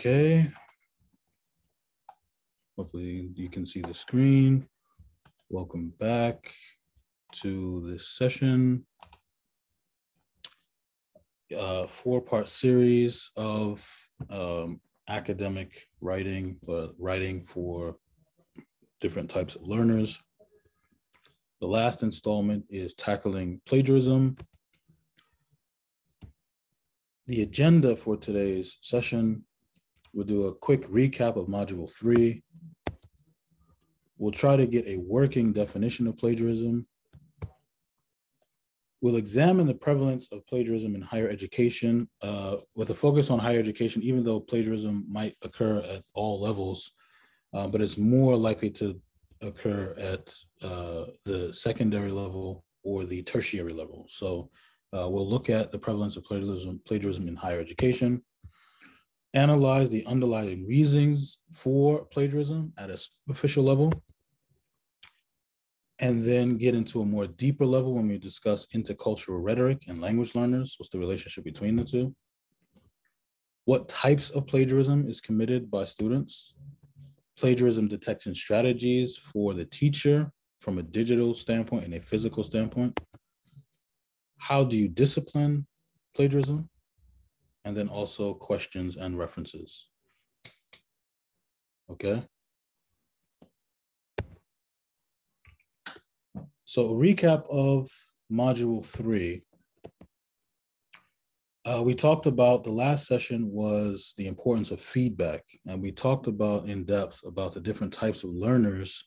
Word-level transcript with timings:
Okay. 0.00 0.48
Hopefully 2.76 3.32
you 3.34 3.50
can 3.50 3.66
see 3.66 3.80
the 3.80 3.92
screen. 3.92 4.68
Welcome 5.50 5.92
back 5.98 6.54
to 7.42 7.84
this 7.84 8.06
session. 8.06 8.86
Uh, 11.52 11.88
four-part 11.88 12.46
series 12.46 13.32
of 13.34 13.84
um, 14.30 14.80
academic 15.08 15.88
writing, 16.00 16.58
but 16.64 16.92
writing 16.96 17.44
for 17.44 17.96
different 19.00 19.28
types 19.28 19.56
of 19.56 19.62
learners. 19.62 20.20
The 21.60 21.66
last 21.66 22.04
installment 22.04 22.66
is 22.68 22.94
tackling 22.94 23.62
plagiarism. 23.66 24.36
The 27.26 27.42
agenda 27.42 27.96
for 27.96 28.16
today's 28.16 28.78
session, 28.80 29.42
we'll 30.12 30.26
do 30.26 30.46
a 30.46 30.54
quick 30.54 30.86
recap 30.88 31.36
of 31.36 31.46
module 31.46 31.90
three. 31.90 32.42
We'll 34.16 34.32
try 34.32 34.56
to 34.56 34.66
get 34.66 34.86
a 34.86 34.96
working 34.96 35.52
definition 35.52 36.06
of 36.06 36.18
plagiarism. 36.18 36.86
We'll 39.00 39.16
examine 39.16 39.68
the 39.68 39.74
prevalence 39.74 40.26
of 40.32 40.44
plagiarism 40.48 40.96
in 40.96 41.02
higher 41.02 41.28
education 41.28 42.08
uh, 42.20 42.56
with 42.74 42.90
a 42.90 42.94
focus 42.94 43.30
on 43.30 43.38
higher 43.38 43.60
education, 43.60 44.02
even 44.02 44.24
though 44.24 44.40
plagiarism 44.40 45.06
might 45.08 45.36
occur 45.42 45.78
at 45.78 46.02
all 46.14 46.40
levels, 46.40 46.92
uh, 47.54 47.68
but 47.68 47.80
it's 47.80 47.96
more 47.96 48.36
likely 48.36 48.70
to 48.70 49.00
occur 49.40 49.94
at 49.96 50.34
uh, 50.62 51.04
the 51.24 51.52
secondary 51.52 52.10
level 52.10 52.64
or 52.82 53.04
the 53.04 53.22
tertiary 53.22 53.72
level. 53.72 54.06
So 54.08 54.50
uh, 54.92 55.08
we'll 55.08 55.28
look 55.28 55.48
at 55.48 55.70
the 55.70 55.78
prevalence 55.78 56.16
of 56.16 56.24
plagiarism, 56.24 56.80
plagiarism 56.84 57.28
in 57.28 57.36
higher 57.36 57.60
education, 57.60 58.22
analyze 59.38 59.88
the 59.90 60.04
underlying 60.06 60.66
reasons 60.66 61.38
for 61.52 62.04
plagiarism 62.06 62.72
at 62.76 62.90
a 62.90 62.98
superficial 62.98 63.64
level, 63.64 63.92
and 66.00 66.24
then 66.24 66.56
get 66.56 66.74
into 66.74 67.00
a 67.00 67.06
more 67.06 67.26
deeper 67.26 67.66
level 67.66 67.94
when 67.94 68.08
we 68.08 68.18
discuss 68.18 68.66
intercultural 68.78 69.42
rhetoric 69.42 69.84
and 69.88 70.00
language 70.00 70.34
learners. 70.34 70.74
What's 70.76 70.90
the 70.90 70.98
relationship 70.98 71.44
between 71.44 71.76
the 71.76 71.84
two? 71.84 72.14
What 73.64 73.88
types 73.88 74.30
of 74.30 74.46
plagiarism 74.46 75.08
is 75.08 75.20
committed 75.20 75.70
by 75.70 75.84
students? 75.84 76.54
Plagiarism 77.36 77.88
detection 77.88 78.34
strategies 78.34 79.16
for 79.16 79.54
the 79.54 79.64
teacher 79.64 80.32
from 80.60 80.78
a 80.78 80.82
digital 80.82 81.34
standpoint 81.34 81.84
and 81.84 81.94
a 81.94 82.00
physical 82.00 82.44
standpoint. 82.44 82.98
How 84.38 84.64
do 84.64 84.76
you 84.76 84.88
discipline 84.88 85.66
plagiarism? 86.14 86.68
And 87.64 87.76
then 87.76 87.88
also 87.88 88.34
questions 88.34 88.96
and 88.96 89.18
references. 89.18 89.88
Okay. 91.90 92.22
So 96.64 96.88
a 96.88 96.92
recap 96.92 97.48
of 97.50 97.90
module 98.30 98.84
three. 98.84 99.42
Uh, 101.64 101.82
we 101.82 101.94
talked 101.94 102.26
about 102.26 102.64
the 102.64 102.70
last 102.70 103.06
session 103.06 103.50
was 103.50 104.14
the 104.16 104.26
importance 104.26 104.70
of 104.70 104.80
feedback, 104.80 105.44
and 105.66 105.82
we 105.82 105.92
talked 105.92 106.26
about 106.26 106.66
in 106.66 106.84
depth 106.84 107.22
about 107.26 107.52
the 107.52 107.60
different 107.60 107.92
types 107.92 108.22
of 108.24 108.30
learners 108.30 109.04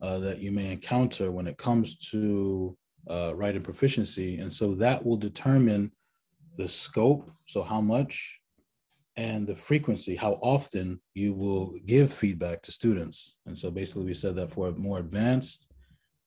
uh, 0.00 0.18
that 0.18 0.38
you 0.40 0.50
may 0.50 0.72
encounter 0.72 1.30
when 1.30 1.46
it 1.46 1.58
comes 1.58 1.96
to 1.96 2.76
uh, 3.10 3.32
writing 3.34 3.62
proficiency. 3.62 4.38
And 4.38 4.52
so 4.52 4.74
that 4.76 5.04
will 5.04 5.16
determine 5.16 5.92
the 6.56 6.68
scope, 6.68 7.30
so 7.46 7.62
how 7.62 7.80
much, 7.80 8.38
and 9.16 9.46
the 9.46 9.56
frequency, 9.56 10.16
how 10.16 10.32
often 10.42 11.00
you 11.14 11.34
will 11.34 11.74
give 11.86 12.12
feedback 12.12 12.62
to 12.62 12.72
students. 12.72 13.38
And 13.46 13.58
so 13.58 13.70
basically 13.70 14.04
we 14.04 14.14
said 14.14 14.36
that 14.36 14.52
for 14.52 14.72
more 14.72 14.98
advanced 14.98 15.66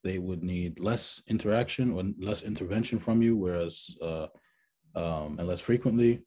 they 0.04 0.20
would 0.20 0.44
need 0.44 0.80
less 0.80 1.24
interaction 1.28 1.92
or 1.92 2.04
less 2.20 2.44
intervention 2.44 3.00
from 3.00 3.24
you, 3.24 3.36
whereas 3.36 3.98
uh, 4.04 4.28
um, 4.94 5.38
and 5.40 5.48
less 5.48 5.60
frequently, 5.60 6.22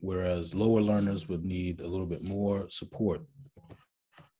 whereas 0.00 0.54
lower 0.54 0.80
learners 0.80 1.28
would 1.28 1.44
need 1.44 1.80
a 1.80 1.86
little 1.86 2.06
bit 2.06 2.24
more 2.24 2.66
support. 2.70 3.20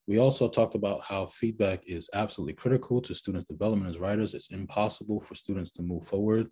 We 0.06 0.18
also 0.18 0.48
talked 0.48 0.74
about 0.74 1.02
how 1.02 1.26
feedback 1.26 1.82
is 1.86 2.08
absolutely 2.14 2.54
critical 2.54 3.02
to 3.02 3.14
students' 3.14 3.50
development 3.50 3.90
as 3.90 3.98
writers. 3.98 4.32
It's 4.32 4.50
impossible 4.50 5.20
for 5.20 5.34
students 5.34 5.70
to 5.72 5.82
move 5.82 6.08
forward 6.08 6.48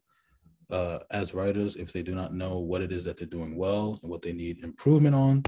uh, 0.70 0.98
as 1.10 1.34
writers 1.34 1.76
if 1.76 1.92
they 1.92 2.02
do 2.02 2.14
not 2.14 2.34
know 2.34 2.58
what 2.58 2.82
it 2.82 2.92
is 2.92 3.04
that 3.04 3.16
they're 3.16 3.26
doing 3.26 3.56
well 3.56 3.98
and 4.02 4.10
what 4.10 4.22
they 4.22 4.32
need 4.32 4.62
improvement 4.62 5.14
on. 5.14 5.42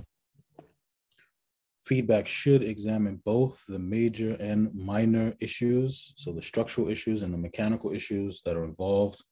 Feedback 1.84 2.28
should 2.28 2.62
examine 2.62 3.20
both 3.24 3.64
the 3.66 3.78
major 3.78 4.34
and 4.34 4.72
minor 4.74 5.34
issues. 5.40 6.12
So 6.16 6.32
the 6.32 6.42
structural 6.42 6.88
issues 6.88 7.22
and 7.22 7.32
the 7.32 7.38
mechanical 7.38 7.92
issues 7.92 8.42
that 8.44 8.56
are 8.56 8.64
involved 8.64 9.24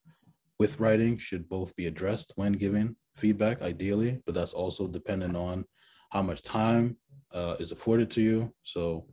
with 0.59 0.81
writing 0.81 1.19
should 1.19 1.49
both 1.49 1.77
be 1.77 1.87
addressed 1.87 2.33
when 2.37 2.55
giving 2.55 2.97
feedback, 3.17 3.63
ideally, 3.63 4.21
but 4.27 4.35
that's 4.35 4.53
also 4.53 4.89
dependent 4.89 5.37
on 5.37 5.65
how 6.11 6.23
much 6.23 6.43
time 6.43 6.97
uh, 7.33 7.57
is 7.61 7.71
afforded 7.71 8.11
to 8.13 8.21
you. 8.21 8.53
So 8.63 9.07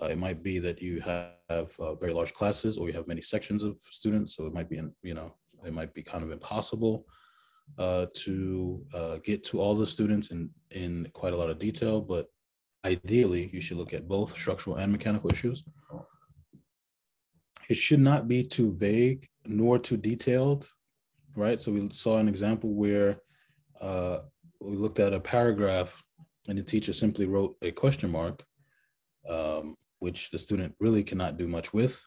uh, 0.00 0.06
it 0.06 0.18
might 0.18 0.42
be 0.42 0.58
that 0.60 0.80
you 0.82 1.00
have 1.00 1.70
uh, 1.78 1.94
very 1.94 2.12
large 2.12 2.34
classes 2.34 2.76
or 2.76 2.88
you 2.88 2.94
have 2.94 3.08
many 3.08 3.22
sections 3.22 3.64
of 3.64 3.76
students. 3.90 4.36
So 4.36 4.46
it 4.46 4.52
might 4.52 4.68
be, 4.68 4.78
in, 4.78 4.92
you 5.02 5.14
know, 5.14 5.34
it 5.66 5.74
might 5.74 5.94
be 5.94 6.02
kind 6.02 6.24
of 6.24 6.30
impossible 6.30 7.06
uh, 7.78 8.06
to 8.14 8.84
uh, 8.92 9.16
get 9.24 9.44
to 9.44 9.60
all 9.60 9.74
the 9.74 9.86
students 9.86 10.30
in, 10.30 10.50
in 10.70 11.08
quite 11.12 11.32
a 11.32 11.36
lot 11.36 11.50
of 11.50 11.58
detail, 11.58 12.00
but 12.00 12.28
Ideally, 12.84 13.48
you 13.50 13.62
should 13.62 13.78
look 13.78 13.94
at 13.94 14.06
both 14.06 14.32
structural 14.32 14.76
and 14.76 14.92
mechanical 14.92 15.32
issues. 15.32 15.64
It 17.70 17.76
should 17.76 18.00
not 18.00 18.28
be 18.28 18.44
too 18.44 18.74
vague 18.76 19.26
nor 19.46 19.78
too 19.78 19.96
detailed, 19.96 20.68
right? 21.34 21.58
So 21.58 21.72
we 21.72 21.88
saw 21.92 22.18
an 22.18 22.28
example 22.28 22.74
where 22.74 23.16
uh, 23.80 24.18
we 24.60 24.76
looked 24.76 24.98
at 24.98 25.14
a 25.14 25.20
paragraph 25.20 26.02
and 26.46 26.58
the 26.58 26.62
teacher 26.62 26.92
simply 26.92 27.24
wrote 27.24 27.56
a 27.62 27.70
question 27.70 28.10
mark, 28.10 28.44
um, 29.26 29.76
which 30.00 30.30
the 30.30 30.38
student 30.38 30.74
really 30.78 31.02
cannot 31.02 31.38
do 31.38 31.48
much 31.48 31.72
with. 31.72 32.06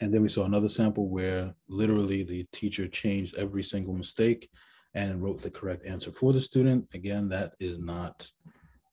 And 0.00 0.12
then 0.12 0.22
we 0.22 0.28
saw 0.28 0.44
another 0.44 0.68
sample 0.68 1.08
where 1.08 1.54
literally 1.68 2.24
the 2.24 2.46
teacher 2.52 2.88
changed 2.88 3.36
every 3.36 3.62
single 3.62 3.94
mistake 3.94 4.50
and 4.94 5.22
wrote 5.22 5.40
the 5.40 5.50
correct 5.50 5.86
answer 5.86 6.12
for 6.12 6.32
the 6.32 6.40
student. 6.40 6.88
Again, 6.94 7.28
that 7.28 7.52
is 7.58 7.78
not 7.78 8.30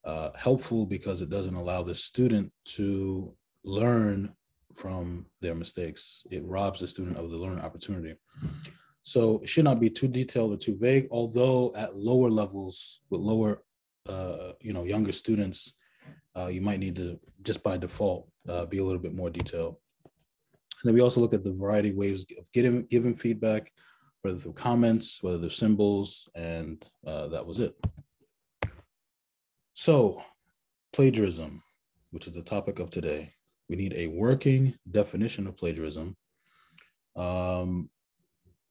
uh, 0.04 0.30
helpful 0.36 0.86
because 0.86 1.22
it 1.22 1.30
doesn't 1.30 1.56
allow 1.56 1.84
the 1.84 1.96
student 1.96 2.52
to 2.66 3.36
learn 3.64 4.34
from 4.76 5.26
their 5.42 5.56
mistakes. 5.56 6.24
It 6.32 6.44
robs 6.46 6.80
the 6.80 6.88
student 6.88 7.18
of 7.18 7.30
the 7.30 7.38
learning 7.38 7.64
opportunity. 7.64 8.16
So 9.04 9.40
it 9.40 9.50
should 9.50 9.66
not 9.66 9.80
be 9.80 9.90
too 9.90 10.08
detailed 10.08 10.54
or 10.54 10.58
too 10.58 10.78
vague, 10.78 11.08
although 11.12 11.74
at 11.76 11.96
lower 11.96 12.30
levels 12.30 13.02
with 13.10 13.22
lower, 13.22 13.64
uh, 14.08 14.54
you 14.62 14.74
know, 14.74 14.84
younger 14.84 15.12
students, 15.12 15.74
uh, 16.36 16.48
you 16.48 16.62
might 16.62 16.80
need 16.80 16.96
to 16.96 17.20
just 17.42 17.64
by 17.64 17.78
default 17.78 18.30
uh, 18.48 18.66
be 18.66 18.78
a 18.78 18.84
little 18.84 19.02
bit 19.02 19.14
more 19.14 19.30
detailed. 19.30 19.76
And 20.82 20.90
then 20.90 20.96
we 20.96 21.02
also 21.02 21.22
look 21.22 21.34
at 21.34 21.44
the 21.44 21.54
variety 21.54 21.90
of 21.90 21.96
ways 21.96 22.26
of 22.38 22.52
getting 22.54 22.84
giving 22.90 23.16
feedback, 23.16 23.72
whether 24.22 24.38
through 24.38 24.54
comments, 24.54 25.22
whether 25.22 25.38
they're 25.38 25.50
symbols, 25.50 26.28
and 26.34 26.84
uh, 27.06 27.28
that 27.28 27.46
was 27.46 27.60
it. 27.60 27.76
So, 29.74 30.24
plagiarism, 30.94 31.62
which 32.10 32.28
is 32.28 32.34
the 32.34 32.42
topic 32.42 32.80
of 32.80 32.90
today, 32.90 33.34
we 33.70 33.76
need 33.76 33.94
a 33.94 34.08
working 34.08 34.76
definition 34.90 35.48
of 35.48 35.56
plagiarism. 35.56 36.18
Um, 37.16 37.90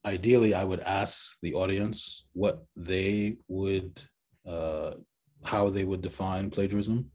ideally, 0.05 0.53
I 0.53 0.65
would 0.65 0.81
ask 0.81 1.37
the 1.43 1.55
audience 1.55 2.27
what 2.33 2.65
they 2.77 3.37
would, 3.49 4.01
uh, 4.47 4.95
how 5.45 5.71
they 5.71 5.85
would 5.85 6.03
define 6.03 6.51
plagiarism. 6.51 7.11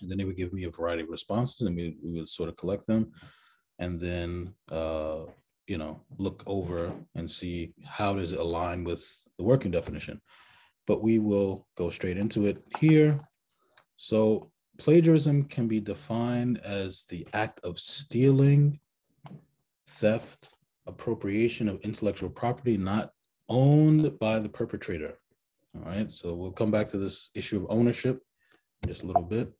And 0.00 0.10
then 0.10 0.18
they 0.18 0.24
would 0.24 0.36
give 0.36 0.52
me 0.52 0.64
a 0.64 0.70
variety 0.70 1.02
of 1.02 1.08
responses 1.08 1.66
and 1.66 1.74
we, 1.74 1.96
we 2.02 2.12
would 2.12 2.28
sort 2.28 2.48
of 2.48 2.56
collect 2.56 2.86
them 2.86 3.12
and 3.78 4.00
then, 4.00 4.54
uh, 4.70 5.20
you 5.66 5.78
know, 5.78 6.00
look 6.18 6.42
over 6.46 6.92
and 7.14 7.30
see 7.30 7.74
how 7.84 8.14
does 8.14 8.32
it 8.32 8.38
align 8.38 8.84
with 8.84 9.18
the 9.38 9.44
working 9.44 9.70
definition 9.70 10.20
but 10.86 11.02
we 11.02 11.18
will 11.18 11.66
go 11.76 11.90
straight 11.90 12.16
into 12.16 12.46
it 12.46 12.62
here. 12.78 13.20
So 13.96 14.50
plagiarism 14.78 15.44
can 15.44 15.66
be 15.68 15.80
defined 15.80 16.58
as 16.58 17.04
the 17.08 17.26
act 17.32 17.60
of 17.64 17.78
stealing, 17.78 18.78
theft, 19.88 20.50
appropriation 20.86 21.68
of 21.68 21.80
intellectual 21.80 22.30
property 22.30 22.76
not 22.76 23.10
owned 23.48 24.18
by 24.18 24.38
the 24.38 24.48
perpetrator. 24.48 25.18
All 25.74 25.90
right, 25.90 26.10
so 26.10 26.34
we'll 26.34 26.52
come 26.52 26.70
back 26.70 26.88
to 26.90 26.98
this 26.98 27.30
issue 27.34 27.56
of 27.58 27.66
ownership 27.68 28.22
just 28.86 29.02
a 29.02 29.06
little 29.06 29.22
bit. 29.22 29.52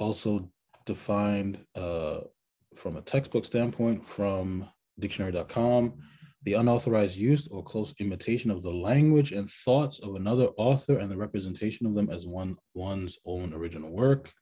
Also 0.00 0.50
defined 0.86 1.64
uh, 1.74 2.20
from 2.74 2.96
a 2.96 3.02
textbook 3.02 3.44
standpoint 3.44 4.06
from 4.06 4.68
dictionary.com 4.98 5.94
the 6.42 6.54
unauthorized 6.54 7.16
use 7.16 7.46
or 7.48 7.62
close 7.62 7.94
imitation 7.98 8.50
of 8.50 8.62
the 8.62 8.70
language 8.70 9.32
and 9.32 9.50
thoughts 9.50 9.98
of 9.98 10.14
another 10.14 10.48
author 10.56 10.98
and 10.98 11.10
the 11.10 11.16
representation 11.16 11.86
of 11.86 11.94
them 11.94 12.08
as 12.08 12.26
one 12.26 12.56
one's 12.74 13.18
own 13.26 13.52
original 13.52 13.90
work. 13.90 14.32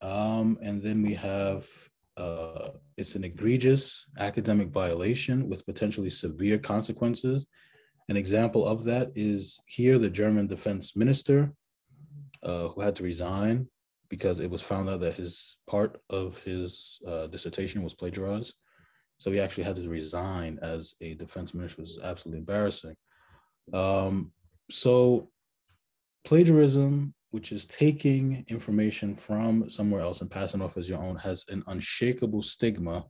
Um, 0.00 0.58
and 0.62 0.82
then 0.82 1.02
we 1.02 1.14
have 1.14 1.68
uh, 2.16 2.70
it's 2.96 3.14
an 3.14 3.24
egregious 3.24 4.06
academic 4.18 4.68
violation 4.68 5.48
with 5.48 5.64
potentially 5.66 6.10
severe 6.10 6.58
consequences. 6.58 7.46
An 8.08 8.16
example 8.16 8.66
of 8.66 8.84
that 8.84 9.12
is 9.14 9.60
here 9.66 9.98
the 9.98 10.10
German 10.10 10.46
defense 10.46 10.96
minister 10.96 11.52
uh, 12.42 12.68
who 12.68 12.80
had 12.80 12.96
to 12.96 13.02
resign 13.02 13.68
because 14.08 14.40
it 14.40 14.50
was 14.50 14.60
found 14.60 14.90
out 14.90 15.00
that 15.00 15.14
his 15.14 15.56
part 15.66 15.98
of 16.10 16.38
his 16.40 17.00
uh, 17.06 17.26
dissertation 17.28 17.82
was 17.82 17.94
plagiarized. 17.94 18.54
So 19.16 19.30
he 19.30 19.40
actually 19.40 19.64
had 19.64 19.76
to 19.76 19.88
resign 19.88 20.58
as 20.60 20.94
a 21.00 21.14
defense 21.14 21.54
minister, 21.54 21.80
which 21.80 21.92
is 21.92 21.98
absolutely 22.02 22.40
embarrassing. 22.40 22.94
Um, 23.72 24.32
so 24.70 25.30
plagiarism, 26.24 27.14
which 27.30 27.52
is 27.52 27.64
taking 27.64 28.44
information 28.48 29.16
from 29.16 29.70
somewhere 29.70 30.02
else 30.02 30.20
and 30.20 30.30
passing 30.30 30.60
off 30.60 30.76
as 30.76 30.90
your 30.90 31.02
own, 31.02 31.16
has 31.16 31.46
an 31.48 31.62
unshakable 31.66 32.42
stigma, 32.42 33.06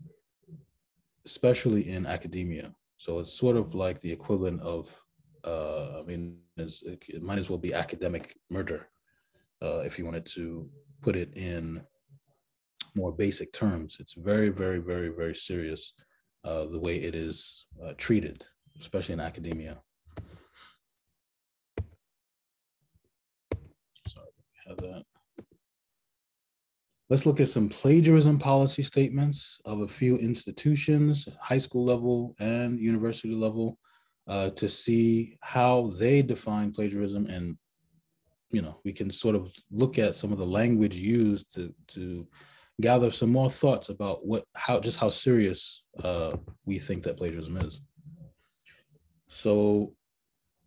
especially 1.26 1.90
in 1.90 2.06
academia. 2.06 2.72
So 2.98 3.18
it's 3.18 3.32
sort 3.32 3.56
of 3.56 3.74
like 3.74 4.00
the 4.00 4.12
equivalent 4.12 4.60
of, 4.60 4.96
uh, 5.42 5.98
I 6.00 6.02
mean, 6.02 6.38
it 6.56 7.22
might 7.22 7.38
as 7.38 7.48
well 7.48 7.58
be 7.58 7.74
academic 7.74 8.36
murder 8.48 8.86
uh, 9.62 9.78
if 9.80 9.98
you 9.98 10.04
wanted 10.04 10.26
to 10.26 10.68
put 11.02 11.16
it 11.16 11.32
in 11.36 11.82
more 12.94 13.12
basic 13.12 13.52
terms. 13.52 13.98
It's 14.00 14.14
very, 14.14 14.48
very, 14.50 14.78
very, 14.78 15.08
very 15.08 15.34
serious 15.34 15.92
uh, 16.44 16.66
the 16.66 16.80
way 16.80 16.96
it 16.96 17.14
is 17.14 17.66
uh, 17.82 17.92
treated, 17.96 18.44
especially 18.80 19.14
in 19.14 19.20
academia. 19.20 19.78
Sorry, 24.08 24.26
have 24.66 24.78
that. 24.78 25.04
Let's 27.08 27.26
look 27.26 27.40
at 27.40 27.48
some 27.48 27.68
plagiarism 27.68 28.38
policy 28.38 28.82
statements 28.82 29.60
of 29.64 29.80
a 29.80 29.88
few 29.88 30.16
institutions, 30.16 31.28
high 31.40 31.58
school 31.58 31.84
level 31.84 32.34
and 32.40 32.80
university 32.80 33.34
level, 33.34 33.78
uh, 34.26 34.50
to 34.50 34.68
see 34.68 35.36
how 35.40 35.92
they 35.98 36.22
define 36.22 36.72
plagiarism 36.72 37.26
and 37.26 37.58
you 38.52 38.62
know 38.62 38.78
we 38.84 38.92
can 38.92 39.10
sort 39.10 39.34
of 39.34 39.52
look 39.70 39.98
at 39.98 40.16
some 40.16 40.30
of 40.32 40.38
the 40.38 40.46
language 40.46 40.96
used 40.96 41.54
to 41.54 41.74
to 41.88 42.26
gather 42.80 43.10
some 43.10 43.30
more 43.30 43.50
thoughts 43.50 43.88
about 43.88 44.26
what 44.26 44.44
how 44.54 44.78
just 44.80 44.98
how 44.98 45.10
serious 45.10 45.82
uh, 46.02 46.36
we 46.64 46.78
think 46.78 47.02
that 47.02 47.16
plagiarism 47.16 47.56
is. 47.58 47.80
So 49.28 49.94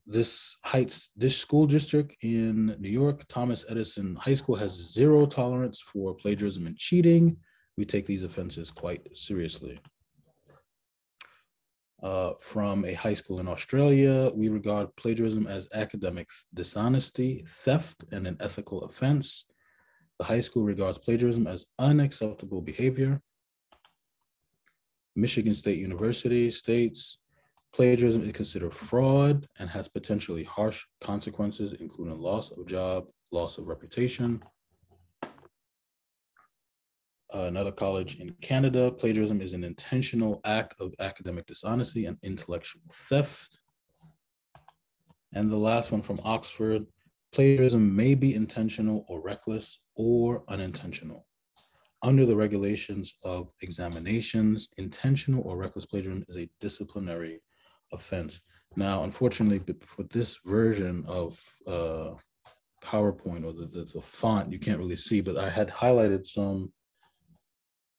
this 0.07 0.57
Heights 0.63 1.11
this 1.15 1.37
school 1.37 1.65
district 1.65 2.15
in 2.21 2.75
New 2.79 2.89
York, 2.89 3.25
Thomas 3.27 3.65
Edison 3.69 4.15
High 4.15 4.35
School 4.35 4.55
has 4.55 4.93
zero 4.93 5.25
tolerance 5.25 5.81
for 5.81 6.13
plagiarism 6.13 6.67
and 6.67 6.77
cheating. 6.77 7.37
We 7.77 7.85
take 7.85 8.05
these 8.05 8.23
offenses 8.23 8.71
quite 8.71 9.15
seriously. 9.15 9.79
Uh, 12.01 12.33
from 12.39 12.85
a 12.85 12.93
high 12.93 13.13
school 13.13 13.39
in 13.39 13.47
Australia, 13.47 14.31
we 14.35 14.49
regard 14.49 14.95
plagiarism 14.95 15.47
as 15.47 15.67
academic 15.73 16.29
dishonesty, 16.53 17.43
theft, 17.47 18.03
and 18.11 18.27
an 18.27 18.37
ethical 18.39 18.83
offense. 18.83 19.45
The 20.19 20.25
high 20.25 20.41
school 20.41 20.63
regards 20.63 20.97
plagiarism 20.97 21.47
as 21.47 21.65
unacceptable 21.79 22.61
behavior. 22.61 23.21
Michigan 25.15 25.55
State 25.55 25.79
University 25.79 26.51
states 26.51 27.19
plagiarism 27.73 28.23
is 28.23 28.31
considered 28.31 28.73
fraud 28.73 29.47
and 29.59 29.69
has 29.69 29.87
potentially 29.87 30.43
harsh 30.43 30.83
consequences, 31.01 31.73
including 31.73 32.19
loss 32.19 32.51
of 32.51 32.65
job, 32.67 33.05
loss 33.31 33.57
of 33.57 33.67
reputation. 33.67 34.41
Another 37.43 37.71
college 37.71 38.19
in 38.19 38.31
Canada, 38.41 38.91
plagiarism 38.91 39.41
is 39.41 39.53
an 39.53 39.63
intentional 39.63 40.41
act 40.45 40.75
of 40.79 40.93
academic 40.99 41.45
dishonesty 41.45 42.05
and 42.05 42.17
intellectual 42.23 42.81
theft. 42.91 43.59
And 45.33 45.51
the 45.51 45.57
last 45.57 45.91
one 45.91 46.01
from 46.01 46.19
Oxford, 46.23 46.85
plagiarism 47.33 47.95
may 47.95 48.15
be 48.15 48.33
intentional 48.33 49.05
or 49.09 49.21
reckless 49.21 49.81
or 49.95 50.43
unintentional. 50.47 51.27
Under 52.01 52.25
the 52.25 52.35
regulations 52.35 53.15
of 53.23 53.49
examinations, 53.61 54.69
intentional 54.77 55.43
or 55.43 55.57
reckless 55.57 55.85
plagiarism 55.85 56.23
is 56.27 56.37
a 56.37 56.49
disciplinary 56.61 57.41
offense. 57.91 58.41
Now, 58.75 59.03
unfortunately, 59.03 59.61
for 59.81 60.03
this 60.03 60.39
version 60.45 61.03
of 61.07 61.41
uh, 61.65 62.11
PowerPoint 62.83 63.45
or 63.45 63.53
the, 63.53 63.67
the, 63.71 63.85
the, 63.85 64.01
font, 64.01 64.51
you 64.51 64.59
can't 64.59 64.79
really 64.79 64.95
see, 64.95 65.21
but 65.21 65.37
I 65.37 65.49
had 65.49 65.69
highlighted 65.69 66.27
some 66.27 66.71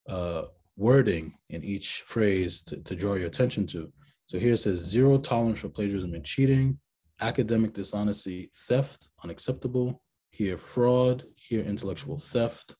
uh, 0.09 0.43
wording 0.77 1.35
in 1.49 1.65
each 1.65 2.03
phrase 2.07 2.63
to, 2.63 2.77
to 2.83 2.95
draw 2.95 3.15
your 3.15 3.27
attention 3.27 3.67
to. 3.69 3.93
So 4.27 4.39
here 4.39 4.55
it 4.55 4.59
says 4.59 4.79
zero 4.79 5.19
tolerance 5.19 5.61
for 5.61 5.69
plagiarism 5.69 6.15
and 6.15 6.25
cheating, 6.25 6.79
academic 7.21 7.73
dishonesty, 7.73 8.51
theft, 8.69 9.09
unacceptable, 9.23 10.03
here 10.31 10.59
fraud, 10.59 11.25
here 11.37 11.63
intellectual 11.63 12.19
theft. 12.19 12.75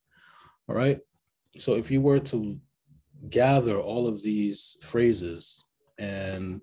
All 0.69 0.75
right. 0.75 0.99
So 1.59 1.75
if 1.75 1.91
you 1.91 2.01
were 2.01 2.19
to 2.21 2.61
gather 3.31 3.79
all 3.79 4.07
of 4.07 4.23
these 4.23 4.77
phrases 4.83 5.65
and 5.99 6.61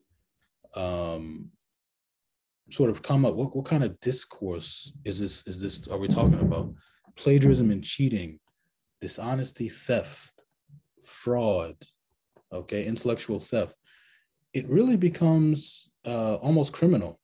um, 0.75 1.49
sort 2.71 2.89
of 2.89 3.01
come 3.01 3.25
up, 3.25 3.35
what, 3.35 3.55
what 3.55 3.65
kind 3.65 3.83
of 3.83 3.99
discourse 4.01 4.93
is 5.03 5.19
this? 5.19 5.47
Is 5.47 5.59
this 5.59 5.87
are 5.87 5.97
we 5.97 6.07
talking 6.07 6.39
about? 6.39 6.73
Plagiarism 7.15 7.71
and 7.71 7.83
cheating, 7.83 8.39
dishonesty, 9.01 9.69
theft, 9.69 10.32
fraud, 11.05 11.75
okay, 12.51 12.85
intellectual 12.85 13.39
theft. 13.39 13.75
It 14.53 14.67
really 14.69 14.97
becomes 14.97 15.89
uh, 16.05 16.35
almost 16.35 16.73
criminal, 16.73 17.19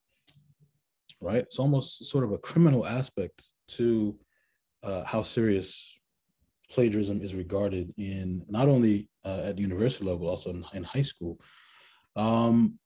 right? 1.21 1.37
It's 1.37 1.59
almost 1.59 2.05
sort 2.05 2.23
of 2.23 2.31
a 2.31 2.37
criminal 2.37 2.85
aspect 2.85 3.43
to 3.69 4.17
uh, 4.83 5.03
how 5.03 5.23
serious 5.23 5.97
plagiarism 6.71 7.21
is 7.21 7.33
regarded 7.33 7.93
in 7.97 8.45
not 8.47 8.67
only 8.67 9.09
uh, 9.25 9.41
at 9.45 9.57
university 9.57 10.05
level, 10.05 10.27
also 10.27 10.51
in, 10.51 10.65
in 10.73 10.83
high 10.83 11.01
school. 11.01 11.39
Um, 12.15 12.79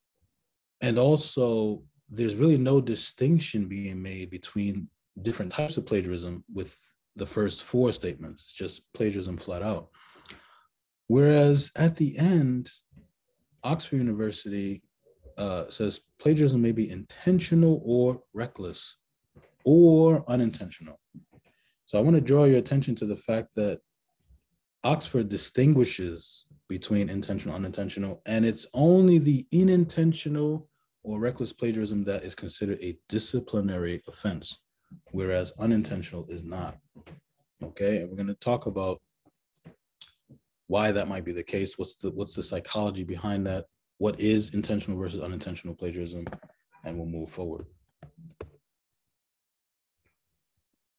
and 0.81 0.97
also, 0.97 1.83
there's 2.09 2.35
really 2.35 2.57
no 2.57 2.81
distinction 2.81 3.67
being 3.67 4.01
made 4.01 4.29
between 4.29 4.89
different 5.21 5.51
types 5.51 5.77
of 5.77 5.85
plagiarism 5.85 6.43
with 6.53 6.75
the 7.15 7.25
first 7.25 7.63
four 7.63 7.91
statements. 7.91 8.43
It's 8.43 8.53
just 8.53 8.81
plagiarism 8.93 9.37
flat 9.37 9.61
out. 9.61 9.89
Whereas 11.13 11.71
at 11.75 11.97
the 11.97 12.17
end, 12.17 12.71
Oxford 13.63 13.97
University 13.97 14.81
uh, 15.37 15.69
says 15.69 16.01
plagiarism 16.19 16.59
may 16.59 16.71
be 16.71 16.89
intentional 16.89 17.83
or 17.85 18.23
reckless 18.33 18.97
or 19.63 20.27
unintentional. 20.27 20.99
So 21.85 21.99
I 21.99 22.01
want 22.01 22.15
to 22.15 22.19
draw 22.19 22.45
your 22.45 22.57
attention 22.57 22.95
to 22.95 23.05
the 23.05 23.15
fact 23.15 23.53
that 23.57 23.81
Oxford 24.83 25.29
distinguishes 25.29 26.45
between 26.67 27.11
intentional 27.11 27.55
and 27.55 27.63
unintentional, 27.63 28.23
and 28.25 28.43
it's 28.43 28.65
only 28.73 29.19
the 29.19 29.45
unintentional 29.53 30.67
or 31.03 31.19
reckless 31.19 31.53
plagiarism 31.53 32.05
that 32.05 32.23
is 32.23 32.33
considered 32.33 32.79
a 32.81 32.97
disciplinary 33.07 34.01
offense, 34.07 34.57
whereas 35.11 35.53
unintentional 35.59 36.25
is 36.27 36.43
not. 36.43 36.75
Okay, 37.61 37.99
and 37.99 38.09
we're 38.09 38.15
going 38.15 38.25
to 38.25 38.33
talk 38.33 38.65
about 38.65 38.99
why 40.73 40.91
that 40.91 41.07
might 41.07 41.23
be 41.23 41.31
the 41.31 41.43
case. 41.43 41.77
What's 41.77 41.93
the 41.97 42.09
what's 42.09 42.33
the 42.33 42.41
psychology 42.41 43.03
behind 43.03 43.45
that? 43.45 43.65
What 43.99 44.19
is 44.19 44.55
intentional 44.55 44.97
versus 44.97 45.21
unintentional 45.21 45.75
plagiarism? 45.75 46.25
And 46.83 46.97
we'll 46.97 47.05
move 47.19 47.29
forward. 47.29 47.67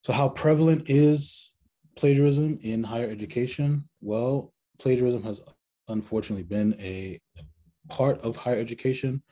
So, 0.05 0.13
how 0.13 0.29
prevalent 0.29 0.85
is 0.87 1.51
plagiarism 1.97 2.61
in 2.63 2.85
higher 2.85 3.11
education? 3.11 3.89
Well, 4.01 4.55
plagiarism 4.79 5.25
has 5.25 5.43
unfortunately 5.89 6.45
been 6.45 6.77
a 6.79 7.19
part 7.89 8.21
of 8.21 8.37
higher 8.37 8.61
education 8.61 9.25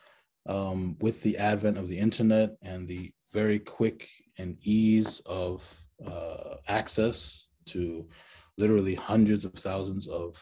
um, 0.47 0.97
with 0.99 1.23
the 1.23 1.37
advent 1.37 1.79
of 1.79 1.87
the 1.89 2.01
internet 2.01 2.57
and 2.63 2.89
the 2.89 3.13
very 3.33 3.61
quick 3.61 4.09
and 4.39 4.57
ease 4.65 5.21
of 5.25 5.85
uh, 6.05 6.57
access 6.67 7.47
to 7.67 8.09
literally 8.59 8.95
hundreds 8.95 9.45
of 9.45 9.55
thousands 9.55 10.07
of 10.07 10.37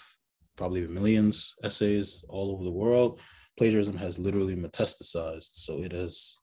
probably 0.57 0.87
millions 0.87 1.55
essays 1.65 2.25
all 2.29 2.53
over 2.53 2.65
the 2.65 2.71
world. 2.71 3.21
Plagiarism 3.57 3.97
has 3.97 4.19
literally 4.19 4.57
metastasized. 4.57 5.51
So 5.53 5.83
it 5.83 5.93
has 5.93 6.37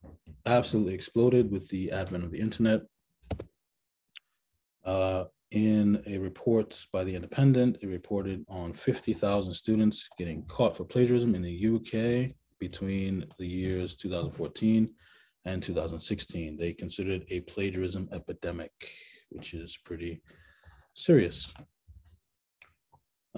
absolutely 0.46 0.94
exploded 0.94 1.50
with 1.50 1.68
the 1.68 1.90
advent 1.90 2.24
of 2.24 2.30
the 2.30 2.40
internet. 2.40 2.82
Uh, 4.84 5.24
in 5.50 6.02
a 6.06 6.18
report 6.18 6.84
by 6.92 7.04
the 7.04 7.14
Independent, 7.14 7.78
it 7.80 7.86
reported 7.86 8.44
on 8.48 8.72
50,000 8.72 9.54
students 9.54 10.08
getting 10.18 10.42
caught 10.44 10.76
for 10.76 10.84
plagiarism 10.84 11.34
in 11.34 11.42
the 11.42 11.66
UK 11.76 12.34
between 12.58 13.24
the 13.38 13.46
years 13.46 13.96
2014 13.96 14.94
and 15.44 15.62
2016. 15.62 16.56
They 16.56 16.72
considered 16.72 17.24
a 17.30 17.40
plagiarism 17.40 18.08
epidemic, 18.12 18.72
which 19.30 19.54
is 19.54 19.78
pretty 19.84 20.20
serious. 20.98 21.54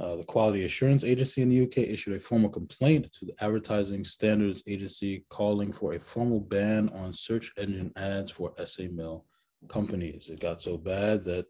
Uh, 0.00 0.16
the 0.16 0.24
Quality 0.24 0.64
Assurance 0.64 1.04
Agency 1.04 1.42
in 1.42 1.50
the 1.50 1.62
UK 1.62 1.78
issued 1.78 2.16
a 2.16 2.20
formal 2.20 2.48
complaint 2.48 3.12
to 3.12 3.26
the 3.26 3.34
Advertising 3.44 4.02
Standards 4.02 4.62
Agency 4.66 5.26
calling 5.28 5.72
for 5.72 5.92
a 5.92 6.00
formal 6.00 6.40
ban 6.40 6.88
on 6.90 7.12
search 7.12 7.52
engine 7.58 7.92
ads 7.96 8.30
for 8.30 8.54
essay 8.56 8.88
mill 8.88 9.26
companies. 9.68 10.30
It 10.30 10.40
got 10.40 10.62
so 10.62 10.78
bad 10.78 11.24
that 11.26 11.46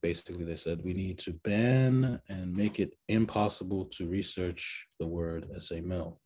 basically 0.00 0.44
they 0.44 0.54
said 0.54 0.84
we 0.84 0.94
need 0.94 1.18
to 1.20 1.32
ban 1.32 2.20
and 2.28 2.54
make 2.54 2.78
it 2.78 2.94
impossible 3.08 3.86
to 3.96 4.08
research 4.08 4.86
the 5.00 5.06
word 5.06 5.48
essay 5.56 5.80
mill. 5.80 6.20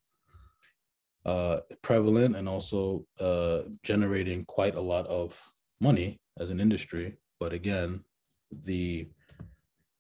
Uh, 1.25 1.61
prevalent 1.80 2.37
and 2.37 2.49
also 2.49 3.06
uh, 3.18 3.62
generating 3.82 4.44
quite 4.44 4.75
a 4.75 4.80
lot 4.80 5.06
of 5.06 5.40
money 5.80 6.20
as 6.38 6.50
an 6.50 6.61
industry. 6.61 7.16
But 7.40 7.52
again, 7.52 8.04
the 8.50 9.08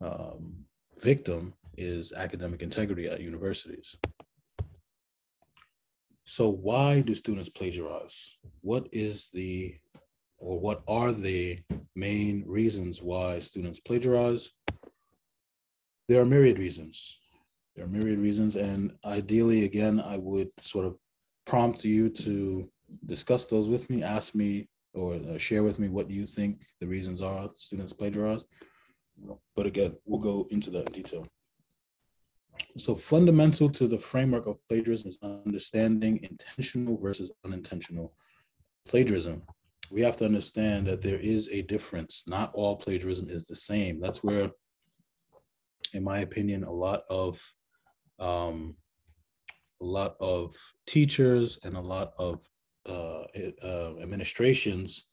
um, 0.00 0.64
victim 1.00 1.54
is 1.76 2.12
academic 2.12 2.62
integrity 2.62 3.06
at 3.06 3.20
universities. 3.20 3.96
So 6.24 6.48
why 6.48 7.00
do 7.02 7.14
students 7.14 7.48
plagiarize? 7.48 8.36
What 8.60 8.88
is 8.92 9.28
the, 9.32 9.76
or 10.38 10.58
what 10.58 10.82
are 10.88 11.12
the 11.12 11.60
main 11.94 12.44
reasons 12.46 13.00
why 13.00 13.38
students 13.38 13.80
plagiarize? 13.80 14.50
There 16.08 16.20
are 16.20 16.26
myriad 16.26 16.58
reasons. 16.58 17.18
There 17.74 17.84
are 17.84 17.88
myriad 17.88 18.18
reasons. 18.18 18.56
And 18.56 18.92
ideally, 19.04 19.64
again, 19.64 20.00
I 20.00 20.16
would 20.16 20.50
sort 20.58 20.86
of 20.86 20.96
prompt 21.46 21.84
you 21.84 22.08
to 22.10 22.68
discuss 23.04 23.46
those 23.46 23.68
with 23.68 23.88
me, 23.88 24.02
ask 24.02 24.34
me 24.34 24.68
or 24.96 25.14
uh, 25.14 25.38
share 25.38 25.62
with 25.62 25.78
me 25.78 25.88
what 25.88 26.10
you 26.10 26.26
think 26.26 26.62
the 26.80 26.86
reasons 26.86 27.22
are 27.22 27.50
students 27.54 27.92
plagiarize. 27.92 28.44
But 29.54 29.66
again, 29.66 29.96
we'll 30.04 30.20
go 30.20 30.46
into 30.50 30.70
that 30.70 30.86
in 30.88 30.92
detail. 30.92 31.26
So 32.78 32.94
fundamental 32.94 33.70
to 33.70 33.86
the 33.86 33.98
framework 33.98 34.46
of 34.46 34.58
plagiarism 34.68 35.10
is 35.10 35.18
understanding 35.22 36.20
intentional 36.22 36.98
versus 36.98 37.30
unintentional 37.44 38.14
plagiarism. 38.86 39.42
We 39.90 40.00
have 40.02 40.16
to 40.18 40.24
understand 40.24 40.86
that 40.86 41.02
there 41.02 41.18
is 41.18 41.48
a 41.50 41.62
difference. 41.62 42.24
Not 42.26 42.50
all 42.54 42.76
plagiarism 42.76 43.28
is 43.30 43.46
the 43.46 43.56
same. 43.56 44.00
That's 44.00 44.22
where, 44.22 44.50
in 45.92 46.02
my 46.02 46.20
opinion, 46.20 46.64
a 46.64 46.72
lot 46.72 47.02
of 47.08 47.40
um, 48.18 48.76
a 49.80 49.84
lot 49.84 50.16
of 50.20 50.56
teachers 50.86 51.58
and 51.62 51.76
a 51.76 51.80
lot 51.80 52.12
of 52.18 52.40
uh, 52.88 53.24
uh, 53.62 53.94
administrations 54.00 55.06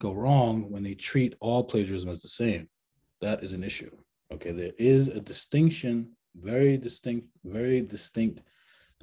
go 0.00 0.12
wrong 0.12 0.70
when 0.70 0.82
they 0.82 0.94
treat 0.94 1.34
all 1.40 1.64
plagiarism 1.64 2.08
as 2.08 2.22
the 2.22 2.28
same 2.28 2.68
that 3.20 3.42
is 3.42 3.52
an 3.52 3.62
issue. 3.62 3.90
Okay, 4.32 4.52
there 4.52 4.72
is 4.78 5.08
a 5.08 5.20
distinction, 5.20 6.12
very 6.34 6.76
distinct, 6.76 7.28
very 7.44 7.82
distinct 7.82 8.42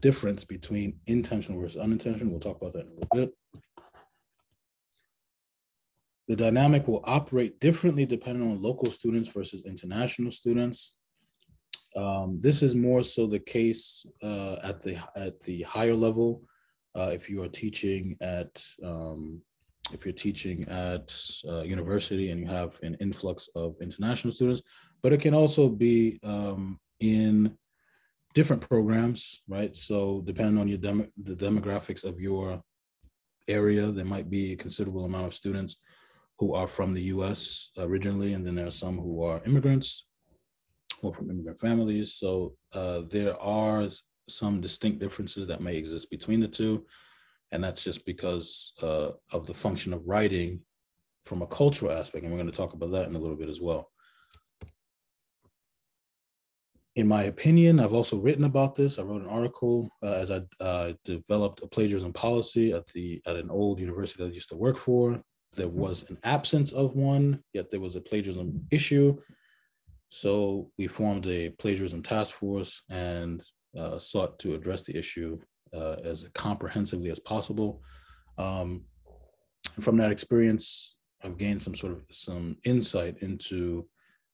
difference 0.02 0.46
between 0.46 1.00
intentional 1.06 1.60
versus 1.60 1.82
unintentional. 1.82 2.32
We'll 2.32 2.40
talk 2.40 2.58
about 2.62 2.74
that 2.74 2.86
in 2.86 2.92
a 2.92 2.94
little 2.94 3.10
bit. 3.14 3.34
The 6.28 6.36
dynamic 6.36 6.88
will 6.88 7.04
operate 7.06 7.60
differently 7.60 8.06
depending 8.06 8.50
on 8.50 8.62
local 8.62 8.92
students 8.92 9.30
versus 9.30 9.66
international 9.66 10.32
students. 10.32 10.96
Um, 11.96 12.40
this 12.42 12.62
is 12.62 12.76
more 12.76 13.02
so 13.04 13.28
the 13.28 13.40
case 13.40 14.06
uh, 14.22 14.58
at 14.64 14.82
the 14.82 14.98
at 15.16 15.40
the 15.42 15.64
higher 15.64 15.96
level. 15.96 16.44
Uh, 16.98 17.12
if 17.14 17.30
you 17.30 17.44
are 17.44 17.48
teaching 17.48 18.18
at 18.22 18.50
um, 18.84 19.42
if 19.94 20.06
you're 20.06 20.14
teaching 20.14 20.68
at 20.68 21.16
uh, 21.48 21.62
university 21.62 22.32
and 22.32 22.42
you 22.42 22.48
have 22.48 22.78
an 22.84 22.96
influx 23.00 23.50
of 23.56 23.76
international 23.82 24.34
students, 24.34 24.62
but 25.02 25.14
it 25.14 25.22
can 25.22 25.34
also 25.34 25.70
be 25.70 26.20
um, 26.24 26.80
in 27.00 27.56
different 28.34 28.68
programs, 28.68 29.42
right? 29.48 29.76
So 29.76 30.22
depending 30.26 30.58
on 30.58 30.68
your 30.68 30.78
dem- 30.80 31.12
the 31.24 31.36
demographics 31.36 32.04
of 32.04 32.20
your 32.20 32.62
area, 33.48 33.86
there 33.92 34.06
might 34.06 34.30
be 34.30 34.52
a 34.52 34.58
considerable 34.58 35.06
amount 35.06 35.28
of 35.28 35.36
students 35.36 35.78
who 36.40 36.54
are 36.54 36.68
from 36.68 36.94
the 36.94 37.04
U.S. 37.16 37.72
originally, 37.78 38.34
and 38.34 38.46
then 38.46 38.56
there 38.56 38.68
are 38.68 38.82
some 38.86 38.98
who 38.98 39.24
are 39.24 39.42
immigrants 39.46 40.06
or 41.02 41.14
from 41.14 41.30
immigrant 41.30 41.60
families. 41.60 42.16
So 42.16 42.56
uh, 42.74 43.02
there 43.10 43.40
are 43.42 43.88
some 44.28 44.62
distinct 44.62 45.00
differences 45.00 45.48
that 45.48 45.62
may 45.62 45.76
exist 45.76 46.10
between 46.10 46.40
the 46.40 46.48
two. 46.48 46.86
And 47.52 47.64
that's 47.64 47.84
just 47.84 48.06
because 48.06 48.74
uh, 48.82 49.12
of 49.32 49.48
the 49.48 49.54
function 49.54 49.94
of 49.94 50.06
writing 50.06 50.62
from 51.26 51.42
a 51.42 51.48
cultural 51.48 51.92
aspect. 51.92 52.24
And 52.24 52.32
we're 52.32 52.40
going 52.40 52.52
to 52.52 52.58
talk 52.58 52.74
about 52.74 52.92
that 52.92 53.08
in 53.08 53.16
a 53.16 53.20
little 53.20 53.38
bit 53.38 53.50
as 53.50 53.62
well. 53.62 53.90
In 56.96 57.08
my 57.08 57.24
opinion, 57.24 57.80
I've 57.80 57.94
also 57.94 58.18
written 58.18 58.44
about 58.44 58.76
this. 58.76 58.98
I 58.98 59.04
wrote 59.04 59.22
an 59.22 59.30
article 59.30 59.88
uh, 60.02 60.14
as 60.14 60.32
I 60.32 60.42
uh, 60.60 60.94
developed 61.06 61.62
a 61.62 61.68
plagiarism 61.68 62.12
policy 62.12 62.74
at 62.74 62.88
the 62.88 63.22
at 63.28 63.36
an 63.36 63.52
old 63.52 63.80
university 63.80 64.24
that 64.24 64.32
I 64.32 64.34
used 64.34 64.50
to 64.50 64.56
work 64.56 64.78
for. 64.78 65.22
There 65.56 65.68
was 65.68 66.10
an 66.10 66.18
absence 66.24 66.72
of 66.72 66.96
one, 66.96 67.44
yet 67.54 67.70
there 67.70 67.80
was 67.80 67.96
a 67.96 68.02
plagiarism 68.02 68.66
issue. 68.72 69.18
So 70.10 70.72
we 70.78 70.88
formed 70.88 71.28
a 71.28 71.50
plagiarism 71.50 72.02
task 72.02 72.34
force 72.34 72.82
and 72.90 73.44
uh, 73.78 73.98
sought 74.00 74.40
to 74.40 74.56
address 74.56 74.84
the 74.84 74.98
issue 74.98 75.40
uh, 75.74 75.98
as 76.04 76.28
comprehensively 76.34 77.10
as 77.10 77.20
possible. 77.20 77.82
Um, 78.38 78.86
from 79.82 79.98
that 79.98 80.12
experience, 80.12 80.98
I've 81.24 81.38
gained 81.38 81.62
some 81.62 81.76
sort 81.76 81.94
of 81.94 82.06
some 82.12 82.58
insight 82.64 83.18
into, 83.20 83.88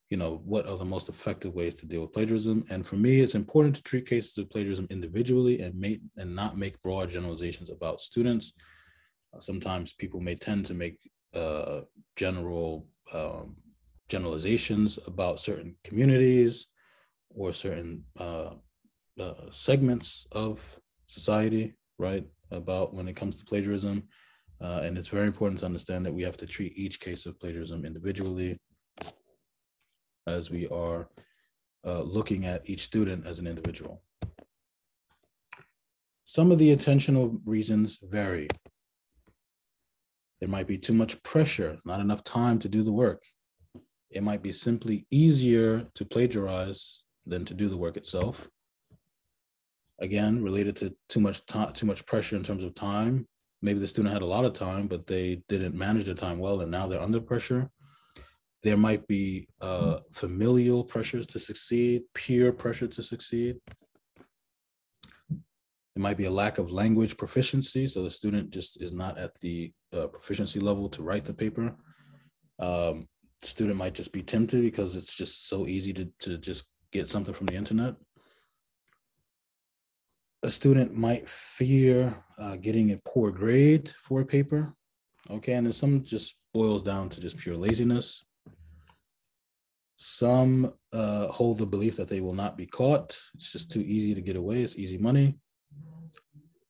you 0.10 0.18
know, 0.18 0.42
what 0.46 0.68
are 0.68 0.78
the 0.78 0.86
most 0.86 1.10
effective 1.10 1.54
ways 1.54 1.76
to 1.76 1.86
deal 1.86 2.02
with 2.02 2.14
plagiarism. 2.14 2.66
And 2.70 2.86
for 2.86 2.98
me, 2.98 3.22
it's 3.22 3.36
important 3.36 3.76
to 3.76 3.84
treat 3.84 4.08
cases 4.08 4.38
of 4.38 4.50
plagiarism 4.50 4.88
individually 4.90 5.62
and 5.62 5.76
make 5.76 6.02
and 6.18 6.36
not 6.36 6.58
make 6.58 6.82
broad 6.82 7.10
generalizations 7.10 7.70
about 7.70 8.02
students. 8.02 8.54
Uh, 9.34 9.40
sometimes 9.40 9.94
people 9.94 10.20
may 10.20 10.36
tend 10.36 10.66
to 10.68 10.74
make 10.74 10.98
uh, 11.34 11.82
general 12.16 12.88
um, 13.14 13.56
generalizations 14.10 15.00
about 15.08 15.40
certain 15.40 15.76
communities 15.84 16.68
or 17.30 17.54
certain 17.54 18.04
uh, 18.20 18.52
uh, 19.20 19.50
segments 19.52 20.28
of 20.32 20.80
society, 21.08 21.76
right? 21.98 22.26
About 22.52 22.94
when 22.94 23.08
it 23.08 23.16
comes 23.16 23.36
to 23.38 23.46
plagiarism. 23.46 24.04
Uh, 24.62 24.82
and 24.84 24.98
it's 24.98 25.08
very 25.08 25.28
important 25.28 25.60
to 25.60 25.66
understand 25.66 26.06
that 26.06 26.14
we 26.14 26.24
have 26.24 26.38
to 26.38 26.46
treat 26.46 26.74
each 26.76 27.00
case 27.00 27.26
of 27.26 27.40
plagiarism 27.40 27.86
individually 27.86 28.58
as 30.26 30.50
we 30.50 30.68
are 30.68 31.10
uh, 31.86 32.02
looking 32.02 32.46
at 32.46 32.68
each 32.70 32.84
student 32.84 33.26
as 33.26 33.40
an 33.40 33.48
individual. 33.48 34.02
Some 36.24 36.52
of 36.52 36.60
the 36.60 36.72
intentional 36.72 37.40
reasons 37.46 38.00
vary. 38.02 38.48
There 40.40 40.50
might 40.50 40.68
be 40.68 40.78
too 40.78 40.94
much 40.94 41.22
pressure, 41.24 41.80
not 41.86 42.00
enough 42.00 42.24
time 42.24 42.60
to 42.60 42.70
do 42.70 42.84
the 42.84 42.92
work. 42.92 43.24
It 44.10 44.24
might 44.24 44.42
be 44.42 44.52
simply 44.52 45.06
easier 45.12 45.88
to 45.96 46.06
plagiarize 46.06 47.04
than 47.26 47.46
to 47.46 47.54
do 47.54 47.70
the 47.70 47.78
work 47.78 47.98
itself 47.98 48.50
again 50.04 50.44
related 50.44 50.76
to 50.76 50.94
too 51.08 51.20
much 51.20 51.46
time 51.46 51.72
too 51.74 51.86
much 51.86 52.06
pressure 52.06 52.36
in 52.36 52.44
terms 52.44 52.64
of 52.64 52.76
time. 52.76 53.28
Maybe 53.62 53.80
the 53.80 53.88
student 53.88 54.14
had 54.14 54.22
a 54.22 54.34
lot 54.36 54.46
of 54.46 54.54
time 54.54 54.88
but 54.88 55.08
they 55.08 55.42
didn't 55.48 55.76
manage 55.76 56.06
their 56.06 56.16
time 56.16 56.38
well 56.38 56.62
and 56.62 56.70
now 56.70 56.88
they're 56.88 57.02
under 57.02 57.22
pressure. 57.22 57.70
There 58.62 58.78
might 58.78 59.08
be 59.08 59.48
uh, 59.62 60.00
familial 60.12 60.84
pressures 60.84 61.26
to 61.28 61.40
succeed 61.40 62.04
peer 62.14 62.52
pressure 62.52 62.88
to 62.88 63.02
succeed. 63.02 63.58
It 65.96 66.02
might 66.02 66.18
be 66.18 66.26
a 66.26 66.32
lack 66.32 66.58
of 66.58 66.72
language 66.72 67.18
proficiency 67.18 67.88
so 67.88 68.04
the 68.04 68.12
student 68.12 68.52
just 68.52 68.82
is 68.82 68.94
not 68.94 69.18
at 69.18 69.40
the 69.40 69.72
uh, 69.94 70.08
proficiency 70.08 70.60
level 70.60 70.90
to 70.90 71.04
write 71.04 71.26
the 71.26 71.34
paper. 71.34 71.76
Um, 72.60 73.08
student 73.42 73.78
might 73.78 73.94
just 73.94 74.12
be 74.12 74.22
tempted 74.22 74.62
because 74.62 74.96
it's 74.98 75.16
just 75.16 75.48
so 75.48 75.68
easy 75.68 75.94
to, 75.94 76.12
to 76.20 76.38
just 76.38 76.70
get 76.92 77.10
something 77.10 77.34
from 77.34 77.48
the 77.48 77.56
internet 77.56 77.96
a 80.44 80.52
student 80.52 80.96
might 80.96 81.30
fear 81.30 82.16
uh, 82.38 82.58
getting 82.58 82.92
a 82.92 83.02
poor 83.06 83.32
grade 83.32 83.90
for 84.02 84.22
a 84.22 84.26
paper. 84.26 84.74
Okay, 85.30 85.54
and 85.54 85.66
then 85.66 85.74
some 85.74 86.04
just 86.04 86.36
boils 86.54 86.84
down 86.84 87.10
to 87.10 87.22
just 87.22 87.38
pure 87.38 87.56
laziness. 87.56 88.24
Some 89.96 90.74
uh, 90.92 91.28
hold 91.28 91.60
the 91.60 91.66
belief 91.66 91.96
that 91.96 92.10
they 92.10 92.20
will 92.20 92.34
not 92.34 92.58
be 92.58 92.66
caught. 92.66 93.18
It's 93.36 93.52
just 93.52 93.72
too 93.72 93.82
easy 93.82 94.14
to 94.14 94.22
get 94.22 94.36
away. 94.36 94.62
It's 94.62 94.78
easy 94.78 94.98
money. 94.98 95.36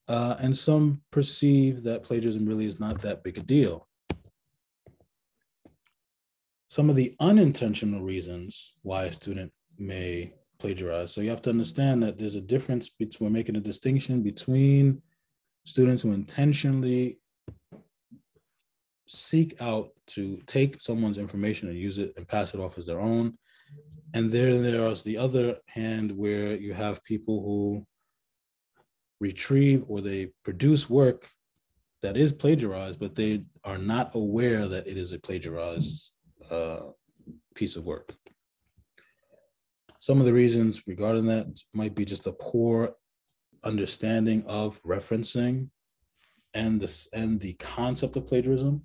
Uh, 0.07 0.35
and 0.39 0.55
some 0.55 1.01
perceive 1.11 1.83
that 1.83 2.03
plagiarism 2.03 2.45
really 2.45 2.67
is 2.67 2.79
not 2.79 3.01
that 3.01 3.23
big 3.23 3.37
a 3.37 3.41
deal. 3.41 3.87
some 6.73 6.89
of 6.89 6.95
the 6.95 7.15
unintentional 7.19 8.01
reasons 8.01 8.73
why 8.81 9.03
a 9.03 9.11
student 9.11 9.51
may 9.77 10.33
plagiarize. 10.63 11.11
So 11.11 11.19
you 11.19 11.29
have 11.29 11.41
to 11.41 11.49
understand 11.49 12.01
that 12.03 12.17
there's 12.17 12.37
a 12.37 12.41
difference 12.55 12.87
between 12.87 13.33
making 13.33 13.57
a 13.57 13.59
distinction 13.59 14.23
between 14.23 15.01
students 15.65 16.01
who 16.01 16.13
intentionally 16.13 17.19
seek 19.05 19.61
out 19.61 19.89
to 20.07 20.41
take 20.47 20.81
someone's 20.81 21.17
information 21.17 21.67
and 21.67 21.77
use 21.77 21.97
it 21.97 22.13
and 22.15 22.25
pass 22.25 22.53
it 22.53 22.61
off 22.61 22.77
as 22.77 22.85
their 22.85 23.01
own. 23.01 23.37
And 24.13 24.31
then 24.31 24.63
there's 24.63 25.03
the 25.03 25.17
other 25.17 25.57
hand 25.67 26.17
where 26.17 26.55
you 26.55 26.73
have 26.73 27.03
people 27.03 27.43
who 27.43 27.85
retrieve 29.19 29.83
or 29.89 29.99
they 29.99 30.31
produce 30.45 30.89
work 30.89 31.29
that 32.01 32.15
is 32.15 32.31
plagiarized, 32.31 32.99
but 32.99 33.15
they 33.15 33.43
are 33.65 33.77
not 33.77 34.15
aware 34.15 34.69
that 34.69 34.87
it 34.87 34.95
is 34.95 35.11
a 35.11 35.19
plagiarized 35.19 36.13
uh, 36.49 36.87
piece 37.53 37.75
of 37.75 37.83
work. 37.83 38.15
Some 40.03 40.19
of 40.19 40.25
the 40.25 40.33
reasons 40.33 40.83
regarding 40.85 41.27
that 41.27 41.47
might 41.73 41.95
be 41.95 42.03
just 42.03 42.27
a 42.27 42.33
poor 42.33 42.93
understanding 43.63 44.43
of 44.45 44.83
referencing 44.83 45.69
and 46.53 46.81
this 46.81 47.07
and 47.13 47.39
the 47.39 47.53
concept 47.53 48.17
of 48.17 48.27
plagiarism. 48.27 48.83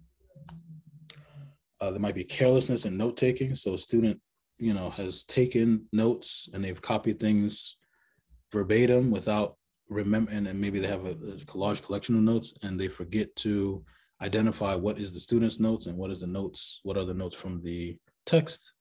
Uh, 1.81 1.91
there 1.91 1.99
might 1.99 2.15
be 2.15 2.23
carelessness 2.23 2.85
in 2.85 2.97
note 2.97 3.17
taking. 3.17 3.57
So 3.57 3.75
a 3.75 3.79
student, 3.79 4.21
you 4.59 4.73
know, 4.73 4.91
has 4.91 5.25
taken 5.25 5.87
notes 5.93 6.49
and 6.55 6.63
they've 6.63 6.81
copied 6.81 7.19
things 7.19 7.79
verbatim 8.53 9.11
without 9.11 9.57
remembering, 9.89 10.47
and 10.47 10.61
maybe 10.61 10.79
they 10.79 10.87
have 10.87 11.05
a, 11.05 11.17
a 11.33 11.45
collection 11.45 12.15
of 12.15 12.23
notes 12.23 12.55
and 12.63 12.79
they 12.79 12.87
forget 12.87 13.35
to 13.39 13.85
identify 14.23 14.77
what 14.77 15.01
is 15.01 15.11
the 15.11 15.19
student's 15.19 15.59
notes 15.59 15.87
and 15.87 15.99
what 15.99 16.13
is 16.13 16.21
the 16.21 16.29
notes, 16.29 16.79
what 16.85 16.97
are 16.97 17.05
the 17.05 17.13
notes 17.13 17.35
from 17.35 17.61
the 17.65 17.99
text 18.25 18.75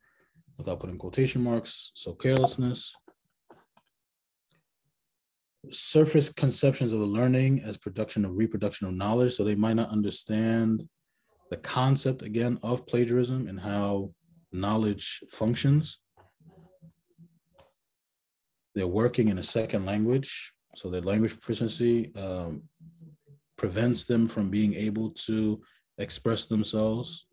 without 0.58 0.80
putting 0.80 0.98
quotation 0.98 1.44
marks. 1.44 1.92
So 1.94 2.14
carelessness. 2.14 2.96
Surface 5.72 6.30
conceptions 6.30 6.94
of 6.94 7.02
learning 7.02 7.62
as 7.62 7.78
production 7.78 8.26
of 8.26 8.38
reproduction 8.38 8.88
of 8.88 8.94
knowledge. 8.94 9.36
So 9.36 9.44
they 9.44 9.56
might 9.56 9.76
not 9.76 9.90
understand 9.90 10.88
the 11.50 11.58
concept 11.58 12.22
again 12.22 12.58
of 12.64 12.86
plagiarism 12.88 13.48
and 13.48 13.60
how 13.60 14.12
knowledge 14.52 15.24
functions. 15.30 16.00
They're 18.76 18.88
working 18.88 19.30
in 19.30 19.38
a 19.38 19.44
second 19.44 19.86
language. 19.86 20.54
So 20.76 20.90
their 20.90 21.02
language 21.02 21.40
proficiency 21.40 22.14
um, 22.16 22.64
prevents 23.58 24.06
them 24.06 24.28
from 24.28 24.50
being 24.50 24.76
able 24.76 25.12
to 25.26 25.62
express 25.98 26.46
themselves. 26.46 27.27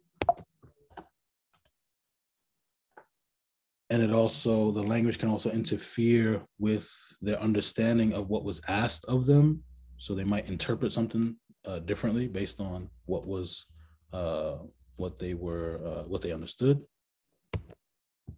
And 3.91 4.03
it 4.03 4.12
also, 4.12 4.71
the 4.71 4.83
language 4.83 5.19
can 5.19 5.29
also 5.29 5.50
interfere 5.50 6.43
with 6.59 6.91
their 7.21 7.38
understanding 7.41 8.12
of 8.12 8.29
what 8.29 8.45
was 8.45 8.61
asked 8.67 9.05
of 9.07 9.26
them. 9.26 9.62
So 9.99 10.14
they 10.14 10.25
might 10.25 10.49
interpret 10.49 10.93
something 10.93 11.37
uh, 11.67 11.81
differently 11.81 12.26
based 12.26 12.61
on 12.61 12.91
what 13.07 13.26
was, 13.26 13.67
uh, 14.12 14.57
what 14.97 15.19
they 15.19 15.35
were, 15.35 15.81
uh, 15.85 16.03
what 16.09 16.23
they 16.23 16.33
understood. 16.33 16.81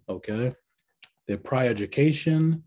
Okay. 0.09 0.55
Their 1.27 1.39
prior 1.39 1.71
education 1.71 2.65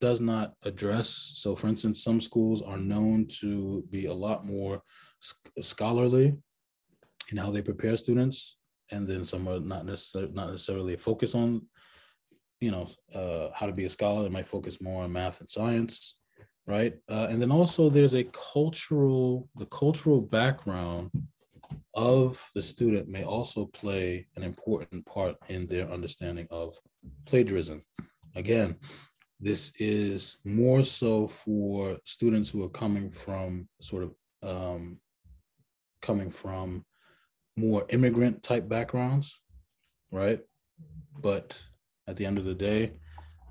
does 0.00 0.20
not 0.20 0.54
address. 0.64 1.32
So, 1.34 1.54
for 1.54 1.68
instance, 1.68 2.02
some 2.02 2.20
schools 2.20 2.60
are 2.60 2.78
known 2.78 3.28
to 3.40 3.84
be 3.90 4.06
a 4.06 4.12
lot 4.12 4.44
more 4.44 4.82
scholarly 5.60 6.36
in 7.30 7.36
how 7.36 7.50
they 7.50 7.62
prepare 7.62 7.96
students, 7.96 8.58
and 8.92 9.08
then 9.08 9.24
some 9.24 9.48
are 9.48 9.60
not 9.60 9.86
necessarily 9.86 10.32
not 10.32 10.50
necessarily 10.50 10.96
focus 10.96 11.34
on, 11.34 11.62
you 12.60 12.70
know, 12.70 12.86
uh, 13.14 13.48
how 13.54 13.66
to 13.66 13.72
be 13.72 13.84
a 13.84 13.90
scholar. 13.90 14.22
They 14.22 14.28
might 14.28 14.48
focus 14.48 14.80
more 14.80 15.04
on 15.04 15.12
math 15.12 15.40
and 15.40 15.50
science, 15.50 16.16
right? 16.66 16.94
Uh, 17.08 17.26
and 17.30 17.40
then 17.40 17.50
also 17.50 17.88
there's 17.88 18.14
a 18.14 18.28
cultural 18.52 19.48
the 19.56 19.66
cultural 19.66 20.20
background 20.20 21.10
of 21.94 22.44
the 22.54 22.62
student 22.62 23.08
may 23.08 23.24
also 23.24 23.66
play 23.66 24.26
an 24.36 24.42
important 24.42 25.04
part 25.06 25.36
in 25.48 25.66
their 25.66 25.90
understanding 25.90 26.46
of 26.50 26.78
plagiarism. 27.26 27.82
Again, 28.34 28.76
this 29.40 29.72
is 29.78 30.38
more 30.44 30.82
so 30.82 31.28
for 31.28 31.98
students 32.04 32.48
who 32.48 32.62
are 32.62 32.68
coming 32.68 33.10
from 33.10 33.68
sort 33.80 34.04
of 34.04 34.14
um, 34.42 34.98
coming 36.00 36.30
from 36.30 36.84
more 37.56 37.86
immigrant 37.90 38.42
type 38.42 38.68
backgrounds, 38.68 39.40
right? 40.10 40.40
But 41.20 41.58
at 42.06 42.16
the 42.16 42.26
end 42.26 42.38
of 42.38 42.44
the 42.44 42.54
day, 42.54 42.92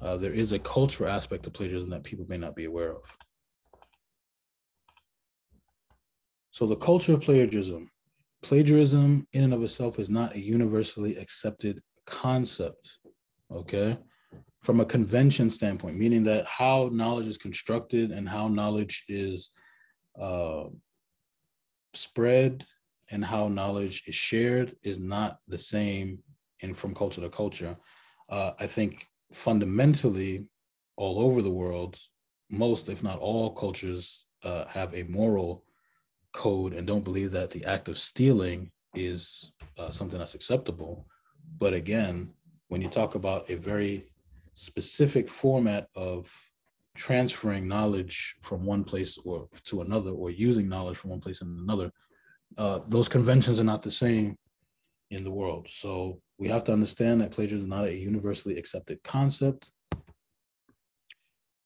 uh, 0.01 0.17
there 0.17 0.33
is 0.33 0.51
a 0.51 0.59
cultural 0.59 1.11
aspect 1.11 1.45
of 1.47 1.53
plagiarism 1.53 1.89
that 1.91 2.03
people 2.03 2.25
may 2.27 2.37
not 2.37 2.55
be 2.55 2.65
aware 2.65 2.91
of. 2.91 3.03
So 6.51 6.65
the 6.65 6.75
culture 6.75 7.13
of 7.13 7.21
plagiarism, 7.21 7.89
plagiarism 8.41 9.27
in 9.31 9.43
and 9.43 9.53
of 9.53 9.63
itself 9.63 9.99
is 9.99 10.09
not 10.09 10.35
a 10.35 10.41
universally 10.41 11.15
accepted 11.17 11.81
concept, 12.05 12.97
okay? 13.51 13.97
from 14.63 14.79
a 14.79 14.85
convention 14.85 15.49
standpoint, 15.49 15.97
meaning 15.97 16.23
that 16.23 16.45
how 16.45 16.89
knowledge 16.93 17.27
is 17.27 17.37
constructed 17.37 18.11
and 18.11 18.29
how 18.29 18.47
knowledge 18.47 19.03
is 19.07 19.51
uh, 20.19 20.65
spread 21.93 22.65
and 23.11 23.23
how 23.23 23.47
knowledge 23.47 24.03
is 24.07 24.15
shared 24.15 24.75
is 24.83 24.99
not 24.99 25.39
the 25.47 25.57
same 25.57 26.19
in 26.61 26.73
from 26.73 26.95
culture 26.95 27.21
to 27.21 27.29
culture. 27.29 27.75
Uh, 28.29 28.51
I 28.59 28.67
think 28.67 29.07
fundamentally, 29.33 30.45
all 30.95 31.19
over 31.19 31.41
the 31.41 31.51
world, 31.51 31.97
most, 32.49 32.89
if 32.89 33.03
not 33.03 33.19
all, 33.19 33.51
cultures 33.51 34.25
uh, 34.43 34.65
have 34.67 34.93
a 34.93 35.03
moral 35.03 35.65
code 36.33 36.73
and 36.73 36.87
don't 36.87 37.03
believe 37.03 37.31
that 37.31 37.51
the 37.51 37.65
act 37.65 37.89
of 37.89 37.97
stealing 37.97 38.71
is 38.95 39.51
uh, 39.77 39.91
something 39.91 40.19
that's 40.19 40.35
acceptable. 40.35 41.07
But 41.57 41.73
again, 41.73 42.29
when 42.67 42.81
you 42.81 42.89
talk 42.89 43.15
about 43.15 43.49
a 43.49 43.55
very 43.55 44.11
specific 44.53 45.29
format 45.29 45.87
of 45.95 46.33
transferring 46.95 47.67
knowledge 47.67 48.35
from 48.41 48.65
one 48.65 48.83
place 48.83 49.17
or 49.25 49.47
to 49.65 49.81
another 49.81 50.11
or 50.11 50.29
using 50.29 50.67
knowledge 50.67 50.97
from 50.97 51.09
one 51.09 51.21
place 51.21 51.41
and 51.41 51.59
another 51.59 51.91
uh, 52.57 52.79
those 52.87 53.09
conventions 53.09 53.59
are 53.59 53.65
not 53.65 53.81
the 53.81 53.91
same 53.91 54.35
in 55.09 55.23
the 55.23 55.31
world. 55.31 55.67
So 55.69 56.21
we 56.37 56.47
have 56.47 56.63
to 56.65 56.73
understand 56.73 57.21
that 57.21 57.31
plagiarism 57.31 57.65
is 57.65 57.69
not 57.69 57.85
a 57.85 57.95
universally 57.95 58.57
accepted 58.57 59.03
concept. 59.03 59.69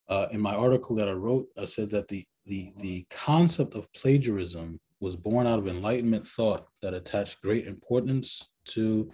Uh, 0.08 0.28
in 0.32 0.40
my 0.40 0.54
article 0.54 0.96
that 0.96 1.10
i 1.10 1.12
wrote 1.12 1.48
i 1.60 1.66
said 1.66 1.90
that 1.90 2.08
the, 2.10 2.24
the, 2.46 2.72
the 2.78 3.04
concept 3.10 3.74
of 3.74 3.92
plagiarism 3.94 4.80
was 5.00 5.16
born 5.16 5.48
out 5.48 5.58
of 5.58 5.68
enlightenment 5.68 6.28
thought 6.28 6.68
that 6.84 6.94
attached 6.94 7.42
great 7.42 7.66
importance 7.66 8.48
to 8.66 9.12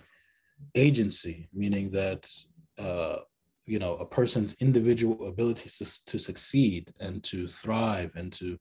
agency 0.75 1.47
meaning 1.53 1.89
that 1.91 2.29
uh, 2.77 3.15
you 3.65 3.79
know 3.79 3.95
a 3.95 4.05
person's 4.05 4.53
individual 4.55 5.29
ability 5.29 5.69
to, 5.69 6.05
to 6.05 6.19
succeed 6.19 6.93
and 6.99 7.23
to 7.23 7.47
thrive 7.47 8.12
and 8.15 8.34
to 8.34 8.57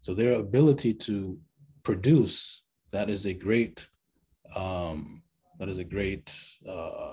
so 0.00 0.14
their 0.14 0.34
ability 0.34 0.94
to 0.94 1.38
produce 1.84 2.62
that 2.92 3.08
is 3.10 3.26
a 3.26 3.34
great 3.34 3.88
um 4.56 5.22
that 5.58 5.68
is 5.68 5.78
a 5.78 5.84
great 5.84 6.34
uh 6.68 7.12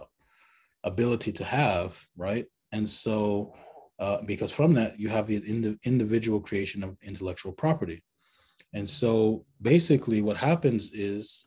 ability 0.84 1.31
to 1.31 1.43
have 1.43 2.07
right? 2.17 2.45
And 2.71 2.89
so 2.89 3.53
uh, 3.99 4.23
because 4.25 4.51
from 4.51 4.73
that 4.73 4.99
you 4.99 5.10
have 5.10 5.27
the 5.27 5.41
ind- 5.47 5.77
individual 5.86 6.39
creation 6.41 6.84
of 6.84 6.97
intellectual 7.03 7.51
property. 7.51 8.01
And 8.73 8.89
so 8.89 9.45
basically 9.62 10.23
what 10.23 10.38
happens 10.38 10.91
is 10.91 11.45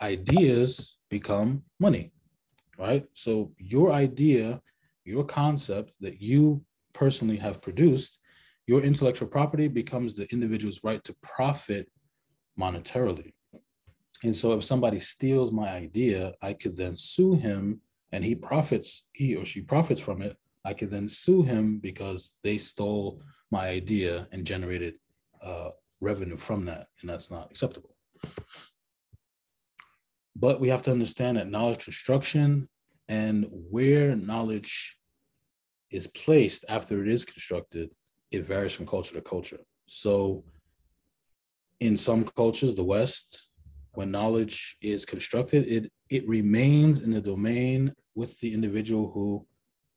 ideas 0.00 0.96
become 1.10 1.64
money 1.78 2.12
right? 2.78 3.04
So 3.12 3.52
your 3.58 3.92
idea 3.92 4.60
your 5.04 5.24
concept 5.24 5.92
that 6.00 6.20
you 6.20 6.64
personally 6.92 7.36
have 7.36 7.60
produced, 7.60 8.18
your 8.66 8.82
intellectual 8.82 9.28
property 9.28 9.68
becomes 9.68 10.14
the 10.14 10.26
individual's 10.32 10.80
right 10.82 11.02
to 11.04 11.14
profit 11.22 11.90
monetarily. 12.58 13.32
And 14.22 14.34
so 14.34 14.52
if 14.52 14.64
somebody 14.64 15.00
steals 15.00 15.52
my 15.52 15.68
idea, 15.68 16.32
I 16.42 16.54
could 16.54 16.76
then 16.76 16.96
sue 16.96 17.34
him 17.34 17.80
and 18.12 18.24
he 18.24 18.34
profits, 18.34 19.04
he 19.12 19.36
or 19.36 19.44
she 19.44 19.60
profits 19.60 20.00
from 20.00 20.22
it. 20.22 20.36
I 20.64 20.72
could 20.72 20.90
then 20.90 21.08
sue 21.08 21.42
him 21.42 21.78
because 21.78 22.30
they 22.42 22.56
stole 22.58 23.20
my 23.50 23.68
idea 23.68 24.28
and 24.32 24.46
generated 24.46 24.94
uh, 25.42 25.70
revenue 26.00 26.38
from 26.38 26.64
that. 26.66 26.86
And 27.00 27.10
that's 27.10 27.30
not 27.30 27.50
acceptable. 27.50 27.94
But 30.34 30.60
we 30.60 30.68
have 30.68 30.82
to 30.84 30.90
understand 30.90 31.36
that 31.36 31.50
knowledge 31.50 31.84
construction 31.84 32.68
and 33.08 33.46
where 33.50 34.16
knowledge 34.16 34.96
is 35.90 36.06
placed 36.06 36.64
after 36.68 37.02
it 37.02 37.08
is 37.08 37.24
constructed, 37.24 37.90
it 38.30 38.42
varies 38.42 38.72
from 38.72 38.86
culture 38.86 39.14
to 39.14 39.20
culture. 39.20 39.60
So, 39.86 40.44
in 41.80 41.96
some 41.96 42.24
cultures, 42.24 42.74
the 42.74 42.84
West, 42.84 43.48
when 43.92 44.10
knowledge 44.10 44.76
is 44.82 45.04
constructed, 45.04 45.66
it 45.66 45.90
it 46.10 46.26
remains 46.28 47.02
in 47.02 47.10
the 47.10 47.20
domain 47.20 47.92
with 48.14 48.38
the 48.40 48.52
individual 48.52 49.10
who 49.12 49.46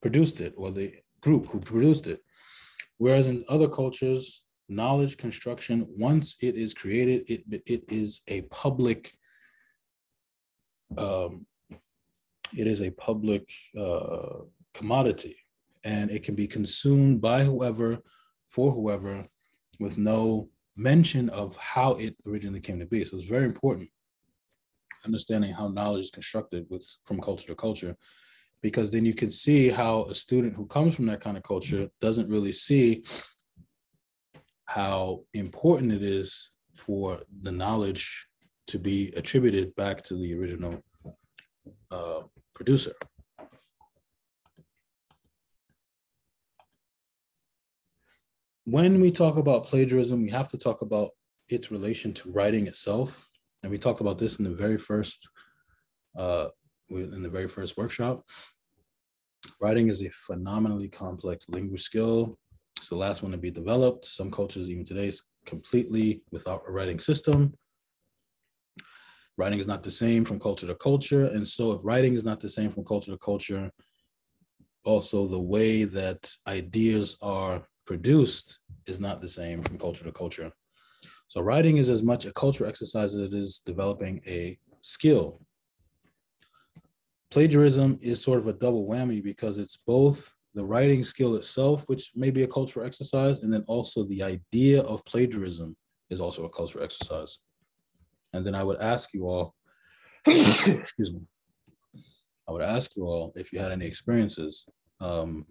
produced 0.02 0.40
it 0.42 0.54
or 0.58 0.72
the 0.72 0.94
group 1.22 1.48
who 1.48 1.60
produced 1.60 2.08
it. 2.08 2.20
Whereas 2.98 3.28
in 3.28 3.44
other 3.50 3.68
cultures, 3.68 4.44
knowledge 4.70 5.18
construction, 5.18 5.88
once 5.98 6.36
it 6.42 6.56
is 6.56 6.74
created, 6.74 7.24
it, 7.30 7.64
it 7.66 7.84
is 7.90 8.22
a 8.28 8.42
public, 8.44 9.14
um, 10.98 11.46
it 12.58 12.68
is 12.68 12.82
a 12.82 12.92
public 12.92 13.52
uh, 13.80 14.40
commodity 14.74 15.36
and 15.84 16.10
it 16.10 16.24
can 16.24 16.36
be 16.36 16.48
consumed 16.48 17.22
by 17.22 17.44
whoever, 17.44 18.00
for 18.50 18.72
whoever, 18.72 19.28
with 19.80 19.98
no 19.98 20.50
mention 20.78 21.30
of 21.30 21.58
how 21.58 21.94
it 21.94 22.16
originally 22.28 22.62
came 22.62 22.80
to 22.80 22.86
be. 22.86 23.04
So 23.04 23.18
it's 23.18 23.26
very 23.26 23.46
important 23.46 23.90
understanding 25.06 25.54
how 25.54 25.68
knowledge 25.70 26.04
is 26.04 26.12
constructed 26.12 26.66
with 26.70 26.86
from 27.06 27.20
culture 27.22 27.48
to 27.48 27.56
culture 27.56 27.96
because 28.62 28.92
then 28.92 29.06
you 29.06 29.14
can 29.14 29.32
see 29.32 29.70
how 29.70 30.04
a 30.06 30.16
student 30.16 30.56
who 30.56 30.66
comes 30.68 30.96
from 30.96 31.06
that 31.06 31.22
kind 31.22 31.38
of 31.38 31.44
culture 31.44 31.88
doesn't 32.02 32.30
really 32.30 32.52
see 32.52 33.04
how 34.66 35.22
important 35.34 35.92
it 35.92 36.04
is 36.04 36.52
for 36.76 37.22
the 37.44 37.52
knowledge 37.52 38.28
to 38.68 38.78
be 38.78 39.14
attributed 39.16 39.74
back 39.76 40.04
to 40.04 40.16
the 40.16 40.34
original 40.34 40.82
uh, 41.92 42.22
producer. 42.54 42.94
When 48.70 49.00
we 49.00 49.12
talk 49.12 49.38
about 49.38 49.66
plagiarism, 49.66 50.22
we 50.22 50.30
have 50.32 50.50
to 50.50 50.58
talk 50.58 50.82
about 50.82 51.12
its 51.48 51.72
relation 51.72 52.14
to 52.16 52.30
writing 52.30 52.68
itself. 52.68 53.30
And 53.64 53.72
we 53.72 53.78
talked 53.78 54.02
about 54.02 54.18
this 54.18 54.40
in 54.40 54.44
the 54.44 54.54
very 54.54 54.78
first 54.78 55.30
uh, 56.18 56.50
in 56.90 57.24
the 57.24 57.30
very 57.30 57.48
first 57.48 57.78
workshop. 57.78 58.26
Writing 59.62 59.88
is 59.88 60.02
a 60.02 60.10
phenomenally 60.10 60.90
complex 60.90 61.48
language 61.48 61.82
skill. 61.82 62.38
It's 62.76 62.90
the 62.90 62.98
last 62.98 63.24
one 63.24 63.32
to 63.32 63.38
be 63.38 63.52
developed. 63.52 64.06
Some 64.06 64.30
cultures, 64.30 64.70
even 64.70 64.84
today, 64.84 65.08
is 65.08 65.22
completely 65.46 66.24
without 66.34 66.64
a 66.68 66.72
writing 66.74 67.00
system. 67.00 67.54
Writing 69.38 69.60
is 69.60 69.68
not 69.68 69.82
the 69.82 69.92
same 69.92 70.26
from 70.26 70.42
culture 70.42 70.68
to 70.68 70.76
culture. 70.76 71.24
And 71.24 71.48
so, 71.48 71.72
if 71.72 71.80
writing 71.86 72.16
is 72.16 72.26
not 72.26 72.42
the 72.42 72.50
same 72.50 72.72
from 72.74 72.84
culture 72.84 73.12
to 73.12 73.18
culture, 73.18 73.72
also 74.84 75.26
the 75.26 75.40
way 75.40 75.86
that 75.86 76.30
ideas 76.46 77.16
are 77.22 77.66
produced 77.88 78.60
is 78.86 79.00
not 79.00 79.22
the 79.22 79.28
same 79.28 79.64
from 79.64 79.80
culture 79.80 80.04
to 80.04 80.12
culture. 80.12 80.52
So, 81.28 81.42
writing 81.42 81.78
is 81.78 81.90
as 81.90 82.04
much 82.04 82.26
a 82.26 82.32
cultural 82.32 82.70
exercise 82.70 83.16
as 83.16 83.22
it 83.22 83.34
is 83.34 83.62
developing 83.66 84.22
a 84.28 84.60
skill 84.82 85.42
plagiarism 87.30 87.98
is 88.02 88.22
sort 88.22 88.40
of 88.40 88.48
a 88.48 88.54
double 88.54 88.88
whammy 88.88 89.24
because 89.24 89.58
it's 89.58 89.78
both 89.78 90.34
the 90.54 90.64
writing 90.64 91.04
skill 91.04 91.36
itself, 91.36 91.84
which 91.88 92.12
may 92.16 92.32
be 92.32 92.44
a 92.44 92.48
cultural 92.48 92.86
exercise, 92.86 93.42
and 93.44 93.54
then 93.54 93.64
also 93.68 94.04
the 94.04 94.24
idea 94.24 94.82
of 94.82 95.06
plagiarism 95.06 95.76
is 96.10 96.20
also 96.20 96.46
a 96.46 96.50
cultural 96.50 96.84
exercise. 96.84 97.40
And 98.34 98.46
then 98.46 98.56
I 98.56 98.64
would 98.64 98.80
ask 98.80 99.14
you 99.14 99.28
all, 99.28 99.56
excuse 100.26 101.14
me, 101.14 101.22
I 102.48 102.52
would 102.52 102.62
ask 102.62 102.96
you 102.96 103.04
all 103.04 103.34
if 103.36 103.52
you 103.52 103.60
had 103.60 103.72
any 103.72 103.86
experiences 103.86 104.66
um, 105.00 105.46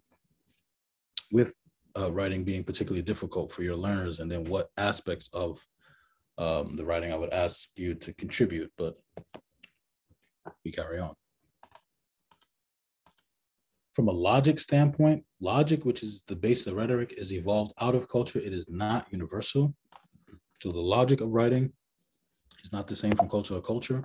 with 1.30 1.54
uh, 1.98 2.10
writing 2.12 2.44
being 2.44 2.64
particularly 2.64 3.02
difficult 3.02 3.52
for 3.52 3.62
your 3.62 3.76
learners, 3.76 4.20
and 4.20 4.30
then 4.30 4.44
what 4.44 4.70
aspects 4.76 5.28
of 5.32 5.64
um, 6.38 6.76
the 6.76 6.84
writing 6.84 7.12
I 7.12 7.16
would 7.16 7.32
ask 7.32 7.70
you 7.76 7.94
to 7.94 8.12
contribute. 8.12 8.70
But 8.76 8.98
we 10.64 10.70
carry 10.70 10.98
on 11.00 11.14
from 13.96 14.08
a 14.08 14.12
logic 14.12 14.58
standpoint, 14.58 15.24
logic, 15.40 15.86
which 15.86 16.02
is 16.02 16.22
the 16.26 16.36
base 16.36 16.66
of 16.66 16.74
rhetoric, 16.74 17.14
is 17.16 17.32
evolved 17.32 17.72
out 17.80 17.94
of 17.94 18.10
culture. 18.10 18.38
It 18.38 18.52
is 18.52 18.68
not 18.68 19.06
universal. 19.10 19.74
So 20.60 20.70
the 20.70 20.82
logic 20.82 21.22
of 21.22 21.30
writing 21.30 21.72
is 22.62 22.70
not 22.72 22.88
the 22.88 22.94
same 22.94 23.12
from 23.12 23.30
culture 23.30 23.54
to 23.54 23.62
culture. 23.62 24.04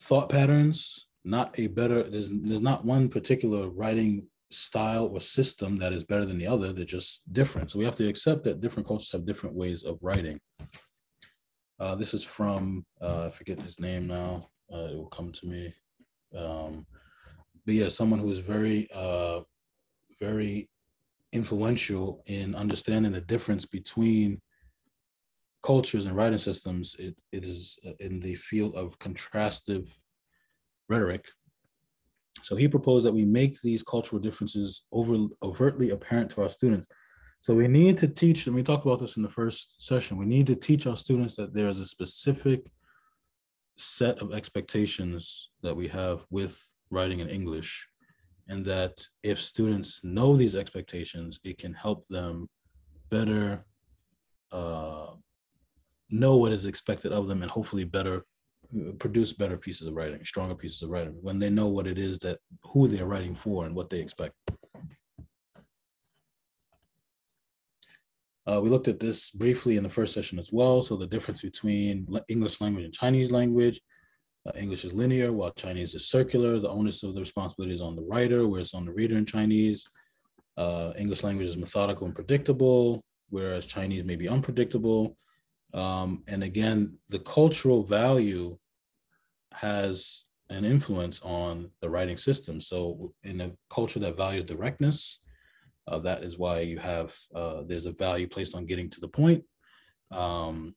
Thought 0.00 0.28
patterns, 0.28 1.08
not 1.24 1.58
a 1.58 1.66
better, 1.66 2.04
there's, 2.04 2.30
there's 2.30 2.60
not 2.60 2.84
one 2.84 3.08
particular 3.08 3.68
writing 3.68 4.28
style 4.52 5.06
or 5.06 5.20
system 5.20 5.78
that 5.78 5.92
is 5.92 6.04
better 6.04 6.24
than 6.24 6.38
the 6.38 6.46
other. 6.46 6.72
They're 6.72 6.84
just 6.84 7.22
different. 7.32 7.70
So 7.70 7.78
we 7.78 7.84
have 7.84 7.96
to 7.96 8.08
accept 8.08 8.44
that 8.44 8.60
different 8.60 8.86
cultures 8.86 9.12
have 9.12 9.26
different 9.26 9.56
ways 9.56 9.84
of 9.84 9.98
writing. 10.00 10.40
Uh, 11.80 11.94
this 11.94 12.14
is 12.14 12.22
from, 12.22 12.86
uh, 13.00 13.26
I 13.26 13.30
forget 13.30 13.60
his 13.60 13.80
name 13.80 14.06
now. 14.06 14.50
Uh, 14.72 14.88
it 14.90 14.96
will 14.96 15.08
come 15.08 15.32
to 15.32 15.46
me. 15.46 15.74
Um, 16.36 16.86
but 17.64 17.74
yeah, 17.74 17.88
someone 17.88 18.20
who 18.20 18.30
is 18.30 18.38
very, 18.38 18.88
uh, 18.94 19.40
very 20.20 20.68
influential 21.32 22.22
in 22.26 22.54
understanding 22.54 23.12
the 23.12 23.20
difference 23.20 23.64
between 23.64 24.40
cultures 25.62 26.06
and 26.06 26.16
writing 26.16 26.38
systems. 26.38 26.96
It, 26.98 27.16
it 27.32 27.44
is 27.44 27.78
uh, 27.86 27.92
in 28.00 28.20
the 28.20 28.34
field 28.34 28.74
of 28.74 28.98
contrastive 28.98 29.88
rhetoric. 30.88 31.26
So 32.42 32.56
he 32.56 32.66
proposed 32.66 33.04
that 33.06 33.12
we 33.12 33.24
make 33.24 33.60
these 33.60 33.82
cultural 33.82 34.20
differences 34.20 34.82
over, 34.90 35.26
overtly 35.42 35.90
apparent 35.90 36.30
to 36.32 36.42
our 36.42 36.48
students. 36.48 36.86
So 37.40 37.54
we 37.54 37.68
need 37.68 37.98
to 37.98 38.08
teach, 38.08 38.46
and 38.46 38.54
we 38.54 38.62
talked 38.62 38.86
about 38.86 39.00
this 39.00 39.16
in 39.16 39.22
the 39.22 39.28
first 39.28 39.84
session, 39.84 40.16
we 40.16 40.26
need 40.26 40.46
to 40.46 40.54
teach 40.54 40.86
our 40.86 40.96
students 40.96 41.34
that 41.36 41.52
there 41.52 41.68
is 41.68 41.80
a 41.80 41.86
specific 41.86 42.70
set 43.76 44.22
of 44.22 44.32
expectations 44.32 45.50
that 45.62 45.74
we 45.74 45.88
have 45.88 46.24
with 46.30 46.60
writing 46.90 47.20
in 47.20 47.28
English, 47.28 47.88
and 48.48 48.64
that 48.64 49.06
if 49.22 49.40
students 49.40 50.04
know 50.04 50.36
these 50.36 50.54
expectations, 50.54 51.40
it 51.42 51.58
can 51.58 51.74
help 51.74 52.06
them 52.08 52.48
better 53.10 53.64
uh, 54.52 55.08
know 56.10 56.36
what 56.36 56.52
is 56.52 56.66
expected 56.66 57.10
of 57.12 57.26
them 57.26 57.42
and 57.42 57.50
hopefully 57.50 57.84
better 57.84 58.24
produce 58.98 59.32
better 59.32 59.56
pieces 59.56 59.86
of 59.86 59.94
writing, 59.94 60.24
stronger 60.24 60.54
pieces 60.54 60.82
of 60.82 60.90
writing 60.90 61.16
when 61.20 61.38
they 61.38 61.50
know 61.50 61.68
what 61.68 61.86
it 61.86 61.98
is 61.98 62.18
that 62.20 62.38
who 62.64 62.88
they're 62.88 63.06
writing 63.06 63.34
for 63.34 63.66
and 63.66 63.74
what 63.74 63.90
they 63.90 64.00
expect. 64.00 64.34
Uh, 68.44 68.60
we 68.62 68.70
looked 68.70 68.88
at 68.88 68.98
this 68.98 69.30
briefly 69.30 69.76
in 69.76 69.84
the 69.84 69.90
first 69.90 70.12
session 70.12 70.38
as 70.38 70.50
well. 70.52 70.82
So 70.82 70.96
the 70.96 71.06
difference 71.06 71.42
between 71.42 72.08
English 72.28 72.60
language 72.60 72.84
and 72.84 72.92
Chinese 72.92 73.30
language, 73.30 73.80
uh, 74.46 74.52
English 74.56 74.84
is 74.84 74.92
linear, 74.92 75.32
while 75.32 75.52
Chinese 75.52 75.94
is 75.94 76.08
circular. 76.08 76.58
The 76.58 76.68
onus 76.68 77.04
of 77.04 77.14
the 77.14 77.20
responsibility 77.20 77.74
is 77.74 77.80
on 77.80 77.94
the 77.94 78.02
writer, 78.02 78.48
whereas 78.48 78.74
on 78.74 78.84
the 78.84 78.92
reader 78.92 79.16
in 79.16 79.26
Chinese. 79.26 79.88
Uh, 80.56 80.92
English 80.98 81.22
language 81.22 81.48
is 81.48 81.56
methodical 81.56 82.06
and 82.06 82.14
predictable, 82.14 83.04
whereas 83.30 83.64
Chinese 83.64 84.04
may 84.04 84.16
be 84.16 84.28
unpredictable. 84.28 85.16
Um, 85.72 86.24
and 86.26 86.42
again, 86.42 86.98
the 87.10 87.20
cultural 87.20 87.84
value 87.84 88.58
has 89.54 90.24
an 90.50 90.64
influence 90.64 91.20
on 91.22 91.70
the 91.80 91.88
writing 91.88 92.16
system. 92.16 92.60
So 92.60 93.14
in 93.22 93.40
a 93.40 93.52
culture 93.70 93.98
that 94.00 94.16
values 94.16 94.44
directness, 94.44 95.20
uh, 95.88 95.98
that 96.00 96.22
is 96.22 96.38
why 96.38 96.60
you 96.60 96.78
have, 96.78 97.14
uh, 97.34 97.62
there's 97.66 97.86
a 97.86 97.92
value 97.92 98.28
placed 98.28 98.54
on 98.54 98.66
getting 98.66 98.90
to 98.90 99.00
the 99.00 99.08
point. 99.08 99.44
Um, 100.10 100.74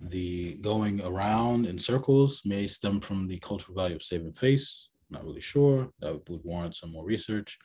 the 0.00 0.56
going 0.60 1.00
around 1.00 1.66
in 1.66 1.78
circles 1.78 2.42
may 2.44 2.66
stem 2.66 3.00
from 3.00 3.26
the 3.26 3.38
cultural 3.38 3.74
value 3.74 3.96
of 3.96 4.02
saving 4.02 4.34
face. 4.34 4.90
Not 5.10 5.24
really 5.24 5.40
sure. 5.40 5.90
That 6.00 6.28
would 6.28 6.44
warrant 6.44 6.76
some 6.76 6.92
more 6.92 7.04
research. 7.04 7.58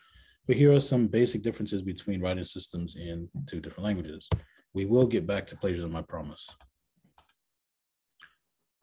But 0.47 0.55
here 0.55 0.73
are 0.73 0.79
some 0.79 1.07
basic 1.07 1.41
differences 1.41 1.81
between 1.81 2.21
writing 2.21 2.43
systems 2.43 2.95
in 2.95 3.29
two 3.47 3.59
different 3.59 3.85
languages. 3.85 4.27
We 4.73 4.85
will 4.85 5.07
get 5.07 5.27
back 5.27 5.47
to 5.47 5.57
plagiarism, 5.57 5.95
I 5.95 6.01
promise. 6.01 6.55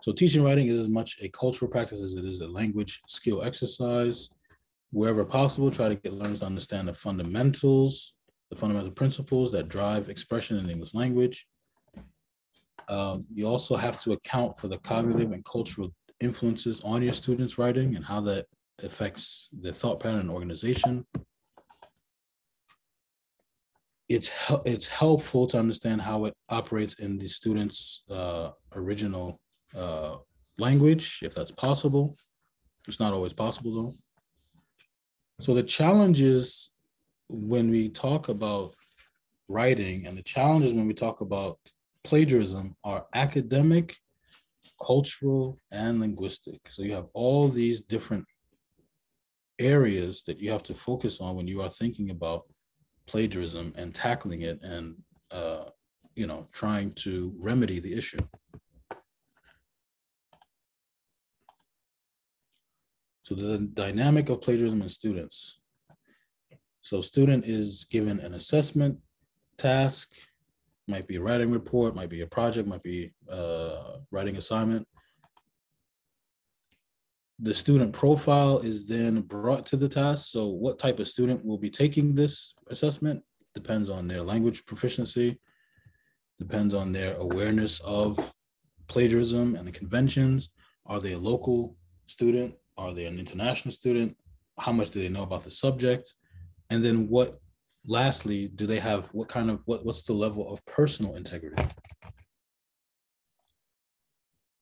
So 0.01 0.13
teaching 0.13 0.45
writing 0.45 0.69
is 0.69 0.79
as 0.79 0.89
much 0.89 1.19
a 1.21 1.29
cultural 1.29 1.71
practice 1.71 2.01
as 2.01 2.15
it 2.15 2.25
is 2.25 2.41
a 2.41 2.47
language 2.47 3.01
skill 3.07 3.43
exercise. 3.43 4.31
Wherever 4.91 5.25
possible, 5.25 5.71
try 5.71 5.89
to 5.89 5.97
get 5.97 6.15
learners 6.15 6.41
to 6.41 6.47
understand 6.47 6.89
the 6.89 6.95
fundamentals, 6.95 8.15
the 8.51 8.57
fundamental 8.57 8.93
principles 8.93 9.53
that 9.53 9.69
drive 9.69 10.09
expression 10.09 10.57
in 10.57 10.71
English 10.71 10.95
language. 10.95 11.47
Um, 12.89 13.27
you 13.35 13.47
also 13.47 13.77
have 13.77 14.01
to 14.05 14.13
account 14.13 14.59
for 14.59 14.69
the 14.69 14.79
cognitive 14.79 15.33
and 15.33 15.45
cultural 15.45 15.93
influences 16.21 16.81
on 16.81 17.03
your 17.03 17.13
students' 17.13 17.59
writing 17.59 17.97
and 17.97 18.05
how 18.05 18.21
that 18.23 18.47
affects 18.83 19.49
their 19.53 19.73
thought 19.73 20.01
pattern 20.01 20.21
and 20.21 20.31
organization. 20.31 21.07
It's, 24.09 24.31
it's 24.65 24.89
helpful 24.89 25.47
to 25.49 25.59
understand 25.59 26.01
how 26.01 26.25
it 26.25 26.35
operates 26.49 26.95
in 26.95 27.19
the 27.19 27.29
student's 27.29 28.05
uh, 28.09 28.53
original 28.73 29.39
uh, 29.77 30.17
language, 30.59 31.21
if 31.23 31.35
that's 31.35 31.51
possible. 31.51 32.17
It's 32.87 33.01
not 33.01 33.13
always 33.13 33.33
possible 33.33 33.75
though. 33.75 33.95
So 35.41 35.55
the 35.55 35.63
challenges 35.63 36.71
when 37.29 37.71
we 37.71 37.89
talk 37.89 38.29
about 38.29 38.75
writing 39.49 40.07
and 40.07 40.17
the 40.17 40.23
challenges 40.23 40.73
when 40.73 40.87
we 40.87 40.95
talk 40.95 41.21
about 41.21 41.59
plagiarism 42.03 42.75
are 42.85 43.07
academic 43.15 43.97
cultural, 44.81 45.59
and 45.71 46.01
linguistic. 46.01 46.61
So 46.69 46.83
you 46.83 46.95
have 46.95 47.07
all 47.13 47.49
these 47.49 47.81
different 47.81 48.25
areas 49.59 50.23
that 50.23 50.39
you 50.39 50.51
have 50.51 50.63
to 50.65 50.75
focus 50.75 51.21
on 51.21 51.37
when 51.37 51.49
you 51.49 51.61
are 51.63 51.71
thinking 51.71 52.11
about 52.11 52.45
plagiarism 53.07 53.73
and 53.77 53.95
tackling 53.95 54.43
it 54.43 54.63
and 54.63 54.97
uh, 55.31 55.65
you 56.15 56.27
know 56.27 56.47
trying 56.53 56.93
to 56.93 57.35
remedy 57.39 57.81
the 57.81 57.97
issue. 57.97 58.19
So 63.29 63.35
the 63.35 63.59
dynamic 63.59 64.31
of 64.31 64.41
plagiarism 64.41 64.81
in 64.81 64.89
students. 64.89 65.59
So 66.81 67.03
student 67.03 67.45
is 67.45 67.85
given 67.85 68.21
an 68.21 68.33
assessment 68.33 69.01
task, 69.59 70.15
might 70.87 71.07
be 71.07 71.17
a 71.17 71.21
writing 71.21 71.51
report, 71.51 71.95
might 71.95 72.09
be 72.09 72.23
a 72.23 72.27
project, 72.27 72.67
might 72.67 72.83
be 72.83 73.13
a 73.29 73.35
uh, 73.35 73.97
writing 74.11 74.39
assignment. 74.39 74.89
The 77.39 77.53
student 77.53 77.93
profile 77.93 78.61
is 78.61 78.89
then 78.89 79.21
brought 79.21 79.67
to 79.67 79.77
the 79.77 79.91
task. 79.91 80.33
So 80.33 80.47
what 80.47 80.79
type 80.79 80.99
of 80.99 81.07
student 81.07 81.45
will 81.45 81.59
be 81.59 81.69
taking 81.69 82.15
this 82.15 82.55
assessment 82.71 83.25
depends 83.55 83.91
on 83.91 84.09
their 84.09 84.23
language 84.23 84.65
proficiency, 84.65 85.39
depends 86.39 86.73
on 86.73 86.93
their 86.93 87.15
awareness 87.17 87.81
of 87.81 88.33
plagiarism 88.87 89.55
and 89.55 89.69
the 89.69 89.73
conventions. 89.73 90.49
Are 90.87 90.99
they 90.99 91.13
a 91.13 91.19
local 91.19 91.77
student? 92.07 92.55
Are 92.79 92.95
they 92.95 93.05
an 93.05 93.19
international 93.19 93.73
student? 93.73 94.17
How 94.59 94.73
much 94.73 94.91
do 94.91 95.01
they 95.01 95.09
know 95.09 95.25
about 95.25 95.45
the 95.45 95.51
subject? 95.51 96.15
And 96.71 96.85
then 96.85 97.09
what 97.09 97.41
lastly, 97.87 98.49
do 98.55 98.67
they 98.67 98.79
have 98.79 99.07
what 99.13 99.29
kind 99.29 99.51
of 99.51 99.61
what, 99.65 99.85
what's 99.85 100.03
the 100.03 100.13
level 100.13 100.53
of 100.53 100.65
personal 100.67 101.17
integrity? 101.17 101.63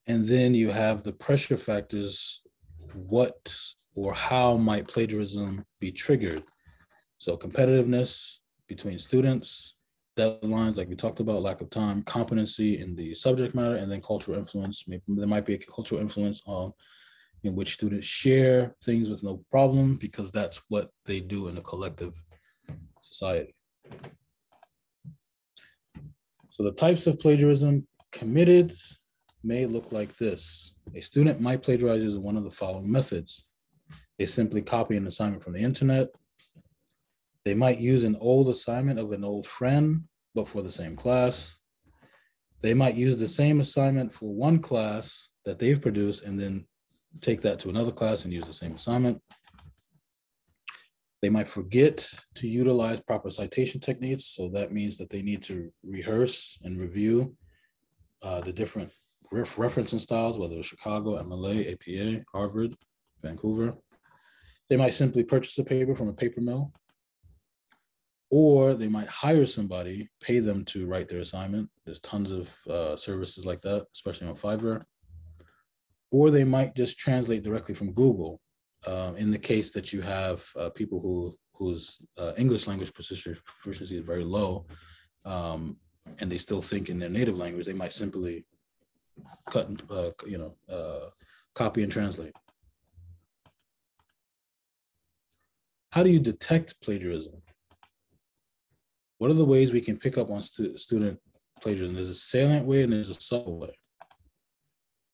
And 0.07 0.27
then 0.29 0.55
you 0.55 0.71
have 0.71 1.03
the 1.03 1.13
pressure 1.13 1.59
factors, 1.59 2.43
what 2.95 3.55
or 3.95 4.15
how 4.15 4.57
might 4.57 4.87
plagiarism 4.87 5.65
be 5.81 5.91
triggered? 5.91 6.45
So 7.19 7.37
competitiveness 7.37 8.37
between 8.69 8.99
students, 8.99 9.75
deadlines, 10.17 10.77
like 10.77 10.89
we 10.89 10.95
talked 10.95 11.21
about, 11.21 11.43
lack 11.43 11.61
of 11.61 11.71
time, 11.71 12.03
competency 12.03 12.79
in 12.81 12.95
the 12.95 13.15
subject 13.15 13.55
matter, 13.55 13.77
and 13.77 13.91
then 13.91 14.01
cultural 14.01 14.39
influence. 14.39 14.85
Maybe 14.87 15.03
there 15.09 15.27
might 15.27 15.47
be 15.47 15.55
a 15.55 15.59
cultural 15.59 16.01
influence 16.01 16.41
on 16.47 16.73
in 17.43 17.55
which 17.55 17.75
students 17.75 18.07
share 18.07 18.75
things 18.83 19.09
with 19.09 19.23
no 19.23 19.45
problem 19.51 19.97
because 19.97 20.31
that's 20.31 20.61
what 20.69 20.91
they 21.05 21.21
do 21.21 21.49
in 21.49 21.57
a 21.59 21.63
collective 21.63 22.21
society. 23.01 23.55
So 26.51 26.63
the 26.63 26.73
types 26.73 27.07
of 27.07 27.19
plagiarism 27.19 27.87
committed 28.13 28.75
may 29.45 29.67
look 29.67 29.93
like 29.93 30.17
this. 30.17 30.75
A 30.95 31.01
student 31.01 31.41
might 31.41 31.63
plagiarize 31.63 32.03
using 32.03 32.23
one 32.23 32.37
of 32.37 32.45
the 32.45 32.51
following 32.51 32.91
methods. 32.91 33.55
They 34.19 34.27
simply 34.27 34.63
copy 34.63 34.97
an 34.97 35.07
assignment 35.07 35.45
from 35.45 35.53
the 35.53 35.61
internet. 35.61 36.09
They 37.45 37.55
might 37.55 37.79
use 37.79 38.03
an 38.03 38.17
old 38.21 38.49
assignment 38.49 38.99
of 38.99 39.13
an 39.13 39.23
old 39.23 39.47
friend, 39.47 40.05
but 40.35 40.49
for 40.49 40.63
the 40.63 40.73
same 40.73 40.97
class. 40.97 41.55
They 42.63 42.75
might 42.75 42.97
use 42.97 43.19
the 43.19 43.29
same 43.29 43.61
assignment 43.61 44.13
for 44.13 44.35
one 44.35 44.59
class 44.59 45.29
that 45.45 45.59
they've 45.59 45.81
produced 45.81 46.25
and 46.25 46.41
then 46.41 46.67
take 47.21 47.43
that 47.43 47.59
to 47.61 47.69
another 47.69 47.93
class 47.93 48.25
and 48.25 48.33
use 48.33 48.45
the 48.45 48.53
same 48.53 48.75
assignment. 48.75 49.21
They 51.23 51.31
might 51.31 51.49
forget 51.49 52.09
to 52.37 52.47
utilize 52.47 53.01
proper 53.01 53.31
citation 53.31 53.81
techniques. 53.81 54.27
So 54.27 54.49
that 54.51 54.73
means 54.73 54.99
that 54.99 55.11
they 55.11 55.23
need 55.23 55.43
to 55.45 55.73
rehearse 55.83 56.59
and 56.63 56.79
review 56.79 57.37
uh, 58.23 58.41
the 58.41 58.53
different 58.53 58.91
ref 59.33 59.57
referencing 59.57 60.01
styles, 60.01 60.39
whether 60.39 60.57
it's 60.57 60.69
Chicago, 60.69 61.21
MLA, 61.23 61.73
APA, 61.73 62.25
Harvard, 62.33 62.75
Vancouver. 63.23 63.77
They 64.69 64.77
might 64.77 64.95
simply 64.95 65.25
purchase 65.25 65.59
a 65.59 65.65
paper 65.65 65.95
from 65.95 66.09
a 66.09 66.13
paper 66.13 66.41
mill, 66.41 66.73
or 68.31 68.75
they 68.75 68.89
might 68.89 69.09
hire 69.09 69.47
somebody, 69.47 70.09
pay 70.21 70.41
them 70.41 70.65
to 70.67 70.87
write 70.87 71.09
their 71.09 71.21
assignment. 71.21 71.71
There's 71.85 72.01
tons 72.01 72.31
of 72.31 72.55
uh, 72.69 72.97
services 72.97 73.47
like 73.47 73.63
that, 73.63 73.87
especially 73.95 74.29
on 74.29 74.37
Fiverr 74.37 74.83
or 76.17 76.31
they 76.31 76.45
might 76.45 76.75
just 76.75 76.99
translate 76.99 77.43
directly 77.43 77.75
from 77.75 77.93
Google. 77.93 78.41
Um, 78.87 79.17
in 79.17 79.31
the 79.31 79.45
case 79.53 79.69
that 79.73 79.93
you 79.93 80.01
have 80.01 80.39
uh, 80.61 80.71
people 80.71 80.99
who 81.01 81.35
whose 81.59 81.85
uh, 82.23 82.33
English 82.43 82.67
language 82.67 82.93
proficiency 82.95 83.97
is 83.99 84.13
very 84.13 84.25
low, 84.25 84.67
um, 85.25 85.77
and 86.19 86.31
they 86.31 86.39
still 86.39 86.63
think 86.63 86.89
in 86.89 86.99
their 86.99 87.15
native 87.19 87.37
language, 87.37 87.67
they 87.67 87.81
might 87.83 87.93
simply 87.93 88.47
cut, 89.51 89.69
and, 89.69 89.83
uh, 89.91 90.11
you 90.33 90.39
know, 90.39 90.53
uh, 90.77 91.07
copy 91.55 91.83
and 91.83 91.91
translate. 91.91 92.37
How 95.95 96.03
do 96.03 96.11
you 96.11 96.21
detect 96.21 96.81
plagiarism? 96.85 97.43
What 99.19 99.31
are 99.31 99.41
the 99.43 99.53
ways 99.55 99.73
we 99.73 99.87
can 99.89 99.97
pick 100.05 100.17
up 100.19 100.31
on 100.31 100.43
stu 100.43 100.77
student 100.77 101.19
plagiarism? 101.63 101.95
There's 101.95 102.17
a 102.19 102.23
salient 102.33 102.67
way 102.67 102.83
and 102.83 102.93
there's 102.93 103.15
a 103.17 103.21
subtle 103.31 103.59
way. 103.59 103.75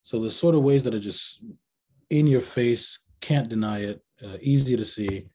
So 0.02 0.18
the 0.18 0.30
sort 0.30 0.54
of 0.54 0.62
ways 0.62 0.82
that 0.84 0.94
are 0.94 1.00
just 1.00 1.44
in 2.10 2.26
your 2.26 2.40
face, 2.40 2.98
can't 3.20 3.48
deny 3.48 3.80
it, 3.80 4.02
uh, 4.22 4.36
easy 4.40 4.76
to 4.76 4.84
see. 4.84 5.28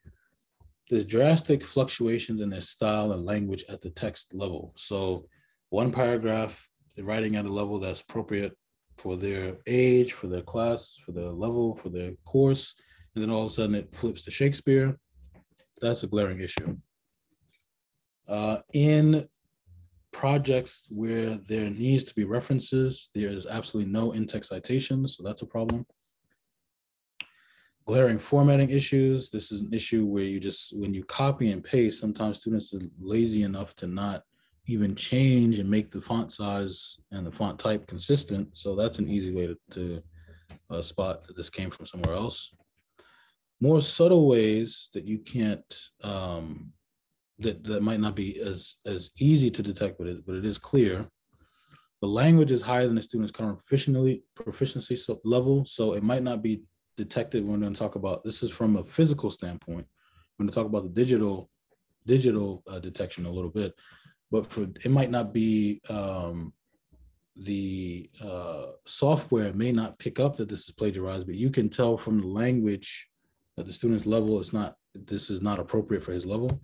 There's 0.89 1.05
drastic 1.05 1.63
fluctuations 1.63 2.41
in 2.41 2.49
their 2.49 2.61
style 2.61 3.11
and 3.11 3.25
language 3.25 3.63
at 3.69 3.81
the 3.81 3.89
text 3.89 4.33
level. 4.33 4.73
So 4.77 5.27
one 5.69 5.91
paragraph, 5.91 6.67
they're 6.95 7.05
writing 7.05 7.35
at 7.35 7.45
a 7.45 7.51
level 7.51 7.79
that's 7.79 8.01
appropriate 8.01 8.57
for 8.97 9.15
their 9.15 9.57
age, 9.65 10.13
for 10.13 10.27
their 10.27 10.41
class, 10.41 10.97
for 11.05 11.11
their 11.11 11.29
level, 11.29 11.75
for 11.75 11.89
their 11.89 12.13
course, 12.25 12.73
and 13.13 13.23
then 13.23 13.31
all 13.31 13.45
of 13.45 13.51
a 13.51 13.55
sudden 13.55 13.75
it 13.75 13.95
flips 13.95 14.23
to 14.23 14.31
Shakespeare. 14.31 14.97
That's 15.81 16.03
a 16.03 16.07
glaring 16.07 16.39
issue. 16.39 16.77
Uh, 18.27 18.59
in 18.73 19.27
projects 20.17 20.87
where 20.89 21.35
there 21.35 21.69
needs 21.69 22.03
to 22.03 22.15
be 22.15 22.23
references, 22.23 23.11
there 23.13 23.29
is 23.29 23.45
absolutely 23.45 23.91
no 23.91 24.13
in-text 24.13 24.49
citations, 24.49 25.15
so 25.15 25.21
that's 25.21 25.43
a 25.43 25.45
problem. 25.45 25.85
Glaring 27.85 28.17
formatting 28.17 28.71
issues. 28.71 29.29
This 29.29 29.51
is 29.51 29.61
an 29.61 29.71
issue 29.71 30.07
where 30.07 30.23
you 30.23 30.39
just, 30.39 30.75
when 30.75 30.91
you 30.95 31.03
copy 31.03 31.51
and 31.51 31.63
paste, 31.63 32.01
sometimes 32.01 32.39
students 32.39 32.73
are 32.73 32.81
lazy 32.99 33.43
enough 33.43 33.75
to 33.75 33.85
not 33.85 34.23
even 34.65 34.95
change 34.95 35.59
and 35.59 35.69
make 35.69 35.91
the 35.91 36.01
font 36.01 36.33
size 36.33 36.97
and 37.11 37.23
the 37.25 37.31
font 37.31 37.59
type 37.59 37.85
consistent. 37.85 38.57
So 38.57 38.75
that's 38.75 38.97
an 38.97 39.07
easy 39.07 39.31
way 39.35 39.45
to, 39.45 39.57
to 39.75 40.03
uh, 40.71 40.81
spot 40.81 41.27
that 41.27 41.37
this 41.37 41.51
came 41.51 41.69
from 41.69 41.85
somewhere 41.85 42.15
else. 42.15 42.55
More 43.61 43.81
subtle 43.81 44.27
ways 44.27 44.89
that 44.93 45.05
you 45.05 45.19
can't 45.19 45.73
um, 46.03 46.73
that, 47.39 47.63
that 47.65 47.83
might 47.83 47.99
not 47.99 48.15
be 48.15 48.39
as 48.39 48.75
as 48.85 49.11
easy 49.19 49.51
to 49.51 49.61
detect, 49.61 49.97
but 49.97 50.07
it, 50.07 50.25
but 50.25 50.35
it 50.35 50.45
is 50.45 50.57
clear. 50.57 51.05
The 52.01 52.07
language 52.07 52.51
is 52.51 52.61
higher 52.61 52.85
than 52.85 52.95
the 52.95 53.01
student's 53.01 53.31
current 53.31 53.57
proficiency 53.57 54.23
proficiency 54.35 54.97
level, 55.23 55.65
so 55.65 55.93
it 55.93 56.03
might 56.03 56.23
not 56.23 56.41
be 56.41 56.63
detected 56.95 57.43
when 57.43 57.53
we're 57.53 57.65
going 57.65 57.73
to 57.73 57.79
talk 57.79 57.95
about. 57.95 58.23
This 58.23 58.43
is 58.43 58.51
from 58.51 58.75
a 58.75 58.83
physical 58.83 59.29
standpoint. 59.29 59.87
We're 60.37 60.43
going 60.43 60.49
to 60.49 60.55
talk 60.55 60.65
about 60.65 60.83
the 60.83 60.89
digital 61.01 61.49
digital 62.05 62.63
uh, 62.67 62.79
detection 62.79 63.25
a 63.25 63.31
little 63.31 63.51
bit, 63.51 63.73
but 64.31 64.51
for 64.51 64.63
it 64.63 64.91
might 64.91 65.11
not 65.11 65.33
be 65.33 65.81
um, 65.89 66.53
the 67.35 68.09
uh, 68.23 68.67
software 68.85 69.53
may 69.53 69.71
not 69.71 69.99
pick 69.99 70.19
up 70.19 70.37
that 70.37 70.49
this 70.49 70.67
is 70.67 70.73
plagiarized, 70.73 71.27
but 71.27 71.35
you 71.35 71.51
can 71.51 71.69
tell 71.69 71.97
from 71.97 72.21
the 72.21 72.27
language 72.27 73.09
that 73.55 73.67
the 73.67 73.73
student's 73.73 74.07
level 74.07 74.39
is 74.39 74.53
not. 74.53 74.75
This 74.95 75.29
is 75.29 75.43
not 75.43 75.59
appropriate 75.59 76.03
for 76.03 76.11
his 76.11 76.25
level 76.25 76.59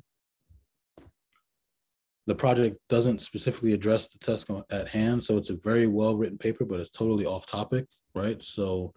the 2.26 2.36
project 2.36 2.78
doesn't 2.90 3.22
specifically 3.22 3.74
address 3.74 4.08
the 4.08 4.20
test 4.20 4.50
at 4.70 4.88
hand. 4.90 5.24
So 5.24 5.38
it's 5.38 5.50
a 5.50 5.58
very 5.58 5.88
well 5.88 6.16
written 6.16 6.38
paper, 6.38 6.66
but 6.66 6.80
it's 6.80 6.90
totally 6.90 7.26
off 7.26 7.46
topic, 7.46 7.86
right? 8.16 8.42
So, 8.42 8.94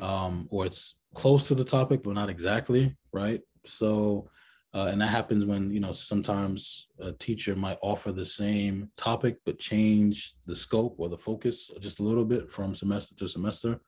um, 0.00 0.48
or 0.50 0.66
it's 0.66 0.96
close 1.14 1.46
to 1.48 1.54
the 1.54 1.64
topic, 1.64 2.02
but 2.02 2.14
not 2.14 2.28
exactly, 2.30 2.96
right? 3.12 3.40
So, 3.64 4.28
uh, 4.74 4.88
and 4.90 5.00
that 5.00 5.10
happens 5.10 5.44
when, 5.44 5.70
you 5.70 5.78
know, 5.78 5.92
sometimes 5.92 6.88
a 6.98 7.12
teacher 7.12 7.54
might 7.54 7.78
offer 7.80 8.10
the 8.10 8.24
same 8.24 8.90
topic, 8.96 9.36
but 9.46 9.60
change 9.60 10.34
the 10.46 10.56
scope 10.56 10.96
or 10.98 11.08
the 11.08 11.16
focus 11.16 11.70
just 11.78 12.00
a 12.00 12.02
little 12.02 12.24
bit 12.24 12.50
from 12.50 12.74
semester 12.74 13.14
to 13.14 13.28
semester. 13.28 13.80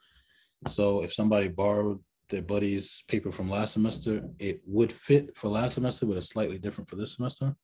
So 0.69 1.03
if 1.03 1.13
somebody 1.13 1.49
borrowed 1.49 1.99
their 2.29 2.43
buddy's 2.43 3.03
paper 3.09 3.33
from 3.33 3.51
last 3.51 3.73
semester, 3.73 4.23
it 4.39 4.61
would 4.65 4.93
fit 4.93 5.37
for 5.37 5.49
last 5.49 5.75
semester, 5.75 6.07
but 6.07 6.17
it's 6.17 6.29
slightly 6.29 6.59
different 6.59 6.89
for 6.89 6.95
this 6.95 7.15
semester. 7.15 7.57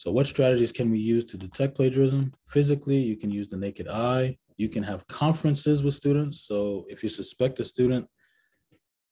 So 0.00 0.10
what 0.10 0.26
strategies 0.26 0.72
can 0.72 0.90
we 0.90 0.98
use 0.98 1.26
to 1.26 1.36
detect 1.36 1.74
plagiarism? 1.74 2.32
Physically, 2.46 2.96
you 2.96 3.18
can 3.18 3.30
use 3.30 3.48
the 3.48 3.58
naked 3.58 3.86
eye. 3.86 4.38
You 4.56 4.70
can 4.70 4.82
have 4.82 5.06
conferences 5.08 5.82
with 5.82 5.92
students. 5.92 6.40
So 6.40 6.86
if 6.88 7.02
you 7.02 7.10
suspect 7.10 7.60
a 7.60 7.66
student 7.66 8.06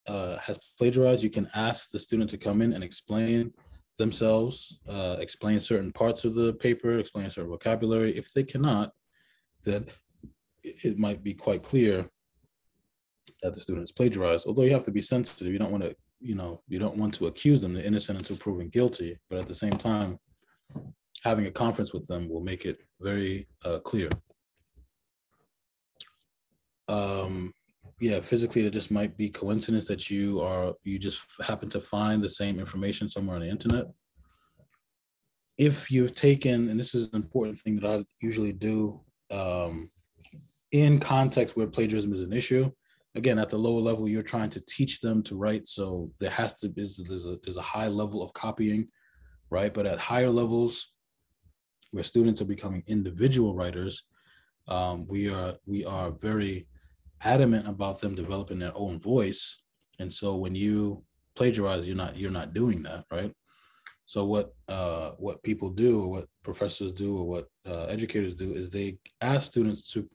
uh, 0.07 0.37
has 0.37 0.57
plagiarized, 0.79 1.21
you 1.21 1.29
can 1.29 1.47
ask 1.53 1.91
the 1.91 1.99
student 1.99 2.31
to 2.31 2.39
come 2.39 2.63
in 2.63 2.73
and 2.73 2.83
explain 2.83 3.53
themselves, 3.99 4.79
uh, 4.89 5.17
explain 5.19 5.59
certain 5.59 5.91
parts 5.91 6.25
of 6.25 6.33
the 6.33 6.53
paper, 6.53 6.97
explain 6.97 7.29
certain 7.29 7.51
vocabulary. 7.51 8.17
If 8.17 8.33
they 8.33 8.43
cannot, 8.43 8.91
then 9.65 9.85
it 10.63 10.97
might 10.97 11.21
be 11.23 11.35
quite 11.35 11.61
clear 11.61 12.09
that 13.43 13.53
the 13.53 13.61
student 13.61 13.83
is 13.83 13.91
plagiarized. 13.91 14.47
Although 14.47 14.63
you 14.63 14.73
have 14.73 14.85
to 14.85 14.91
be 14.91 15.03
sensitive, 15.03 15.53
you 15.53 15.59
don't 15.59 15.71
want 15.71 15.83
to, 15.83 15.95
you 16.19 16.33
know, 16.33 16.63
you 16.67 16.79
don't 16.79 16.97
want 16.97 17.13
to 17.13 17.27
accuse 17.27 17.61
them. 17.61 17.75
They're 17.75 17.85
innocent 17.85 18.17
until 18.17 18.37
proven 18.37 18.69
guilty. 18.69 19.19
But 19.29 19.37
at 19.37 19.47
the 19.47 19.53
same 19.53 19.77
time, 19.77 20.17
having 21.23 21.45
a 21.45 21.51
conference 21.51 21.93
with 21.93 22.07
them 22.07 22.29
will 22.29 22.41
make 22.41 22.65
it 22.65 22.79
very 23.01 23.47
uh, 23.65 23.79
clear. 23.79 24.09
Um, 26.87 27.53
yeah, 27.99 28.21
physically, 28.21 28.65
it 28.65 28.71
just 28.71 28.91
might 28.91 29.17
be 29.17 29.29
coincidence 29.29 29.85
that 29.87 30.09
you 30.09 30.41
are 30.41 30.73
you 30.83 30.97
just 30.97 31.25
happen 31.41 31.69
to 31.69 31.81
find 31.81 32.23
the 32.23 32.29
same 32.29 32.59
information 32.59 33.09
somewhere 33.09 33.35
on 33.35 33.41
the 33.41 33.49
internet. 33.49 33.85
If 35.57 35.91
you've 35.91 36.15
taken, 36.15 36.69
and 36.69 36.79
this 36.79 36.95
is 36.95 37.09
an 37.09 37.15
important 37.15 37.59
thing 37.59 37.75
that 37.79 37.85
I 37.89 38.05
usually 38.21 38.53
do 38.53 39.01
um, 39.29 39.91
in 40.71 40.99
context 40.99 41.57
where 41.57 41.67
plagiarism 41.67 42.13
is 42.13 42.21
an 42.21 42.33
issue. 42.33 42.71
Again, 43.15 43.39
at 43.39 43.49
the 43.49 43.57
lower 43.57 43.81
level, 43.81 44.07
you're 44.07 44.23
trying 44.23 44.51
to 44.51 44.61
teach 44.61 45.01
them 45.01 45.21
to 45.23 45.35
write, 45.35 45.67
so 45.67 46.11
there 46.19 46.29
has 46.29 46.53
to 46.55 46.69
be 46.69 46.87
there's 47.07 47.25
a 47.25 47.37
there's 47.43 47.57
a 47.57 47.61
high 47.61 47.87
level 47.87 48.23
of 48.23 48.31
copying, 48.33 48.87
right? 49.49 49.73
But 49.73 49.85
at 49.85 49.99
higher 49.99 50.29
levels, 50.29 50.91
where 51.91 52.03
students 52.03 52.41
are 52.41 52.45
becoming 52.45 52.83
individual 52.87 53.55
writers, 53.55 54.03
um, 54.67 55.07
we 55.07 55.29
are 55.29 55.55
we 55.65 55.83
are 55.85 56.11
very 56.11 56.67
adamant 57.21 57.67
about 57.67 57.99
them 57.99 58.15
developing 58.15 58.59
their 58.59 58.75
own 58.75 58.99
voice. 58.99 59.61
And 59.97 60.13
so 60.13 60.35
when 60.35 60.55
you 60.55 61.03
plagiarize, 61.35 61.87
you're 61.87 61.95
not 61.95 62.15
you're 62.15 62.31
not 62.31 62.53
doing 62.53 62.83
that, 62.83 63.05
right? 63.11 63.33
So 64.05 64.25
what 64.25 64.53
uh, 64.67 65.11
what 65.17 65.43
people 65.43 65.69
do, 65.69 66.01
or 66.01 66.07
what 66.09 66.25
professors 66.43 66.91
do, 66.93 67.17
or 67.17 67.27
what 67.27 67.47
uh, 67.67 67.83
educators 67.85 68.35
do, 68.35 68.53
is 68.53 68.69
they 68.69 68.97
ask 69.21 69.51
students 69.51 69.91
to 69.93 70.09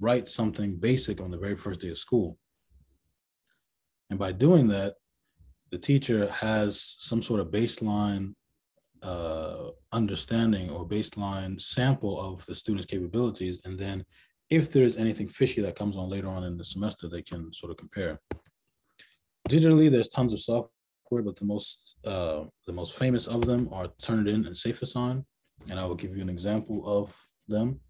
write 0.00 0.28
something 0.28 0.76
basic 0.76 1.20
on 1.20 1.30
the 1.30 1.38
very 1.38 1.56
first 1.56 1.80
day 1.80 1.88
of 1.90 1.98
school. 1.98 2.38
And 4.10 4.18
by 4.18 4.32
doing 4.32 4.68
that, 4.68 4.94
the 5.70 5.78
teacher 5.78 6.30
has 6.30 6.96
some 6.98 7.22
sort 7.22 7.40
of 7.40 7.48
baseline 7.48 8.34
uh, 9.04 9.70
understanding 9.92 10.70
or 10.70 10.88
baseline 10.88 11.60
sample 11.60 12.20
of 12.20 12.44
the 12.46 12.54
student's 12.54 12.86
capabilities, 12.86 13.60
and 13.64 13.78
then 13.78 14.04
if 14.50 14.72
there's 14.72 14.96
anything 14.96 15.28
fishy 15.28 15.60
that 15.62 15.76
comes 15.76 15.96
on 15.96 16.08
later 16.08 16.28
on 16.28 16.44
in 16.44 16.56
the 16.56 16.64
semester, 16.64 17.08
they 17.08 17.22
can 17.22 17.52
sort 17.52 17.70
of 17.70 17.76
compare. 17.76 18.20
Digitally, 19.48 19.90
there's 19.90 20.08
tons 20.08 20.32
of 20.32 20.40
software, 20.40 21.22
but 21.22 21.36
the 21.36 21.44
most 21.44 21.98
uh, 22.04 22.44
the 22.66 22.72
most 22.72 22.96
famous 22.96 23.26
of 23.26 23.44
them 23.44 23.68
are 23.72 23.88
Turnitin 24.02 24.46
and 24.46 24.56
SafeAssign, 24.56 25.24
and 25.68 25.78
I 25.78 25.84
will 25.84 25.94
give 25.94 26.16
you 26.16 26.22
an 26.22 26.30
example 26.30 26.82
of 26.86 27.14
them. 27.46 27.80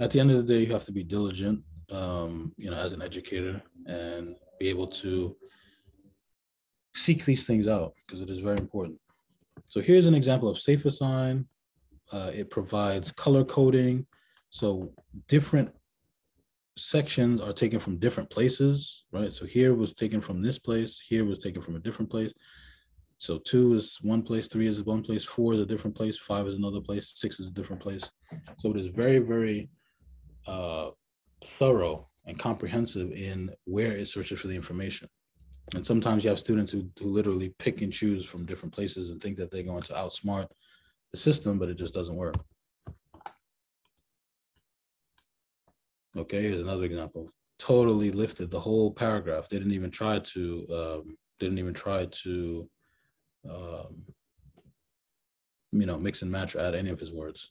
At 0.00 0.10
the 0.10 0.20
end 0.20 0.30
of 0.32 0.36
the 0.36 0.52
day, 0.52 0.60
you 0.64 0.72
have 0.72 0.84
to 0.86 0.92
be 0.92 1.04
diligent, 1.04 1.62
um, 1.90 2.52
you 2.56 2.70
know, 2.70 2.76
as 2.76 2.92
an 2.92 3.02
educator, 3.02 3.62
and 3.86 4.36
be 4.58 4.68
able 4.68 4.88
to 4.88 5.36
seek 6.94 7.24
these 7.24 7.44
things 7.44 7.68
out 7.68 7.92
because 8.06 8.22
it 8.22 8.30
is 8.30 8.38
very 8.38 8.58
important. 8.58 8.98
So 9.66 9.80
here's 9.80 10.06
an 10.06 10.14
example 10.14 10.48
of 10.48 10.58
SafeAssign. 10.58 11.46
Uh, 12.12 12.30
it 12.34 12.50
provides 12.50 13.10
color 13.12 13.44
coding. 13.44 14.06
So 14.50 14.92
different 15.28 15.72
sections 16.76 17.40
are 17.40 17.52
taken 17.52 17.80
from 17.80 17.98
different 17.98 18.30
places, 18.30 19.04
right? 19.12 19.32
So 19.32 19.46
here 19.46 19.74
was 19.74 19.94
taken 19.94 20.20
from 20.20 20.42
this 20.42 20.58
place, 20.58 21.00
here 21.00 21.24
was 21.24 21.38
taken 21.38 21.62
from 21.62 21.76
a 21.76 21.80
different 21.80 22.10
place. 22.10 22.32
So 23.18 23.38
two 23.38 23.74
is 23.74 23.98
one 24.02 24.22
place, 24.22 24.48
three 24.48 24.66
is 24.66 24.82
one 24.82 25.02
place, 25.02 25.24
four 25.24 25.54
is 25.54 25.60
a 25.60 25.66
different 25.66 25.96
place, 25.96 26.18
five 26.18 26.46
is 26.46 26.56
another 26.56 26.80
place, 26.80 27.12
six 27.16 27.38
is 27.40 27.48
a 27.48 27.52
different 27.52 27.80
place. 27.80 28.10
So 28.58 28.70
it 28.70 28.76
is 28.76 28.88
very, 28.88 29.18
very 29.18 29.70
uh, 30.46 30.90
thorough 31.44 32.08
and 32.26 32.38
comprehensive 32.38 33.12
in 33.12 33.50
where 33.64 33.92
it 33.92 34.08
searches 34.08 34.40
for 34.40 34.48
the 34.48 34.56
information. 34.56 35.08
And 35.74 35.86
sometimes 35.86 36.24
you 36.24 36.30
have 36.30 36.38
students 36.38 36.72
who, 36.72 36.88
who 36.98 37.08
literally 37.08 37.54
pick 37.58 37.80
and 37.80 37.92
choose 37.92 38.24
from 38.24 38.44
different 38.44 38.74
places 38.74 39.10
and 39.10 39.20
think 39.20 39.36
that 39.38 39.50
they're 39.50 39.62
going 39.62 39.82
to 39.82 39.94
outsmart 39.94 40.48
the 41.10 41.16
system, 41.16 41.58
but 41.58 41.68
it 41.68 41.78
just 41.78 41.94
doesn't 41.94 42.16
work. 42.16 42.36
Okay, 46.16 46.42
here's 46.42 46.60
another 46.60 46.84
example. 46.84 47.30
Totally 47.58 48.10
lifted 48.10 48.50
the 48.50 48.60
whole 48.60 48.90
paragraph. 48.92 49.48
They 49.48 49.56
didn't 49.56 49.72
even 49.72 49.90
try 49.90 50.18
to, 50.18 50.66
um, 50.70 51.16
didn't 51.38 51.58
even 51.58 51.74
try 51.74 52.06
to, 52.06 52.68
um, 53.48 54.02
you 55.72 55.86
know, 55.86 55.98
mix 55.98 56.20
and 56.20 56.30
match 56.30 56.54
or 56.54 56.60
add 56.60 56.74
any 56.74 56.90
of 56.90 57.00
his 57.00 57.12
words. 57.12 57.50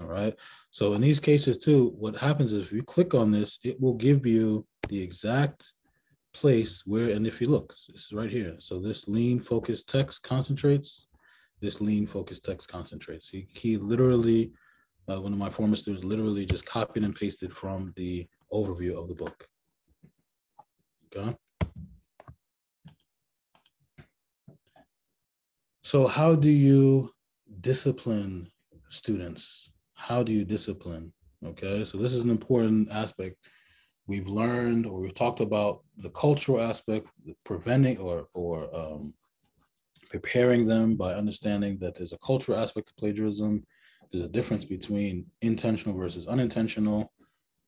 All 0.00 0.06
right. 0.06 0.34
So 0.70 0.92
in 0.92 1.00
these 1.00 1.18
cases 1.20 1.58
too, 1.58 1.92
what 1.98 2.16
happens 2.16 2.52
is 2.52 2.62
if 2.62 2.72
you 2.72 2.82
click 2.82 3.14
on 3.14 3.32
this, 3.32 3.58
it 3.64 3.80
will 3.80 3.94
give 3.94 4.26
you 4.26 4.66
the 4.88 5.02
exact 5.02 5.72
place 6.32 6.82
where, 6.86 7.10
and 7.10 7.26
if 7.26 7.40
you 7.40 7.48
look, 7.48 7.74
this 7.88 8.06
is 8.06 8.12
right 8.12 8.30
here. 8.30 8.54
So 8.58 8.78
this 8.78 9.08
lean 9.08 9.40
focus 9.40 9.82
text 9.82 10.22
concentrates, 10.22 11.08
this 11.60 11.80
lean 11.80 12.06
focus 12.06 12.38
text 12.38 12.68
concentrates. 12.68 13.28
He, 13.28 13.48
he 13.54 13.76
literally, 13.76 14.52
uh, 15.10 15.20
one 15.20 15.32
of 15.32 15.38
my 15.38 15.50
former 15.50 15.74
students 15.74 16.04
literally 16.04 16.46
just 16.46 16.64
copied 16.64 17.02
and 17.02 17.16
pasted 17.16 17.52
from 17.52 17.92
the 17.96 18.28
overview 18.52 18.96
of 18.96 19.08
the 19.08 19.14
book. 19.14 19.48
Okay. 21.16 21.36
So 25.82 26.06
how 26.06 26.34
do 26.36 26.50
you 26.50 27.10
discipline 27.60 28.50
students? 28.90 29.70
How 29.98 30.22
do 30.22 30.32
you 30.32 30.44
discipline? 30.44 31.12
Okay, 31.44 31.84
so 31.84 31.98
this 31.98 32.14
is 32.14 32.24
an 32.24 32.30
important 32.30 32.90
aspect 32.90 33.36
we've 34.06 34.28
learned 34.28 34.86
or 34.86 35.00
we've 35.00 35.12
talked 35.12 35.40
about 35.40 35.82
the 35.98 36.08
cultural 36.10 36.60
aspect, 36.60 37.08
preventing 37.44 37.98
or 37.98 38.28
or 38.32 38.74
um, 38.74 39.12
preparing 40.08 40.66
them 40.66 40.96
by 40.96 41.14
understanding 41.14 41.78
that 41.80 41.96
there's 41.96 42.12
a 42.12 42.18
cultural 42.18 42.58
aspect 42.58 42.88
to 42.88 42.94
plagiarism. 42.94 43.64
There's 44.10 44.24
a 44.24 44.28
difference 44.28 44.64
between 44.64 45.26
intentional 45.42 45.98
versus 45.98 46.26
unintentional, 46.26 47.12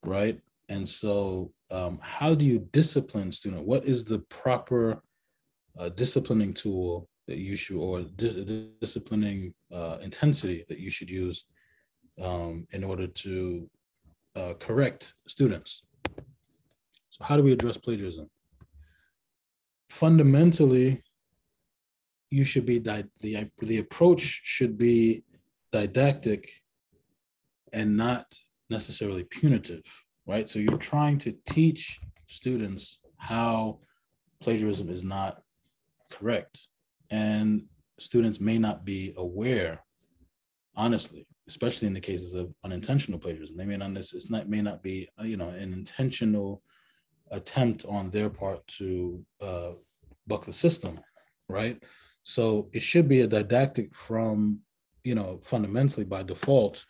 right? 0.05 0.41
And 0.69 0.89
so, 0.89 1.53
um, 1.71 1.99
how 2.01 2.35
do 2.35 2.45
you 2.45 2.61
discipline 2.73 3.33
student? 3.33 3.67
What 3.67 3.85
is 3.85 4.05
the 4.05 4.21
proper 4.31 5.03
uh, 5.79 5.91
disciplining 5.91 6.55
tool 6.55 7.09
that 7.27 7.39
you 7.39 7.57
should, 7.57 7.77
or 7.77 8.03
di- 8.03 8.71
disciplining 8.81 9.53
uh, 9.73 9.99
intensity 10.01 10.65
that 10.69 10.79
you 10.79 10.91
should 10.91 11.11
use 11.11 11.45
um, 12.21 12.67
in 12.73 12.85
order 12.85 13.07
to 13.07 13.69
uh, 14.37 14.55
correct 14.59 15.15
students? 15.27 15.83
So, 17.11 17.25
how 17.25 17.37
do 17.37 17.43
we 17.43 17.53
address 17.53 17.77
plagiarism? 17.77 18.29
Fundamentally, 19.89 21.03
you 22.31 22.45
should 22.45 22.65
be 22.67 22.79
the 22.79 23.09
the 23.59 23.79
approach 23.79 24.41
should 24.45 24.79
be 24.79 25.25
didactic 25.73 26.63
and 27.73 27.97
not 27.97 28.27
necessarily 28.69 29.25
punitive, 29.25 29.83
right? 30.27 30.49
So 30.49 30.59
you're 30.59 30.79
trying 30.79 31.19
to 31.19 31.35
teach 31.49 32.01
students 32.27 33.01
how 33.17 33.81
plagiarism 34.41 34.89
is 34.89 35.05
not 35.05 35.43
correct, 36.11 36.69
and 37.11 37.65
students 37.99 38.41
may 38.41 38.59
not 38.59 38.85
be 38.85 39.13
aware, 39.17 39.81
honestly, 40.75 41.27
especially 41.51 41.89
in 41.89 41.95
the 41.95 42.09
cases 42.13 42.35
of 42.35 42.55
unintentional 42.65 43.19
plagiarism. 43.19 43.57
They 43.57 43.67
may 43.67 43.77
not 43.77 43.97
it's 43.97 44.31
not 44.31 44.49
may 44.49 44.63
not 44.63 44.83
be 44.83 45.09
uh, 45.21 45.25
you 45.25 45.37
know 45.37 45.49
an 45.49 45.73
intentional 45.73 46.63
attempt 47.31 47.85
on 47.85 48.11
their 48.11 48.31
part 48.31 48.65
to 48.79 49.25
uh, 49.41 49.73
buck 50.27 50.45
the 50.47 50.53
system, 50.53 51.01
right? 51.49 51.77
So 52.23 52.69
it 52.73 52.83
should 52.83 53.09
be 53.09 53.21
a 53.23 53.27
didactic 53.27 53.95
from, 53.95 54.61
you 55.03 55.15
know, 55.15 55.41
fundamentally 55.43 56.05
by 56.05 56.23
default. 56.23 56.85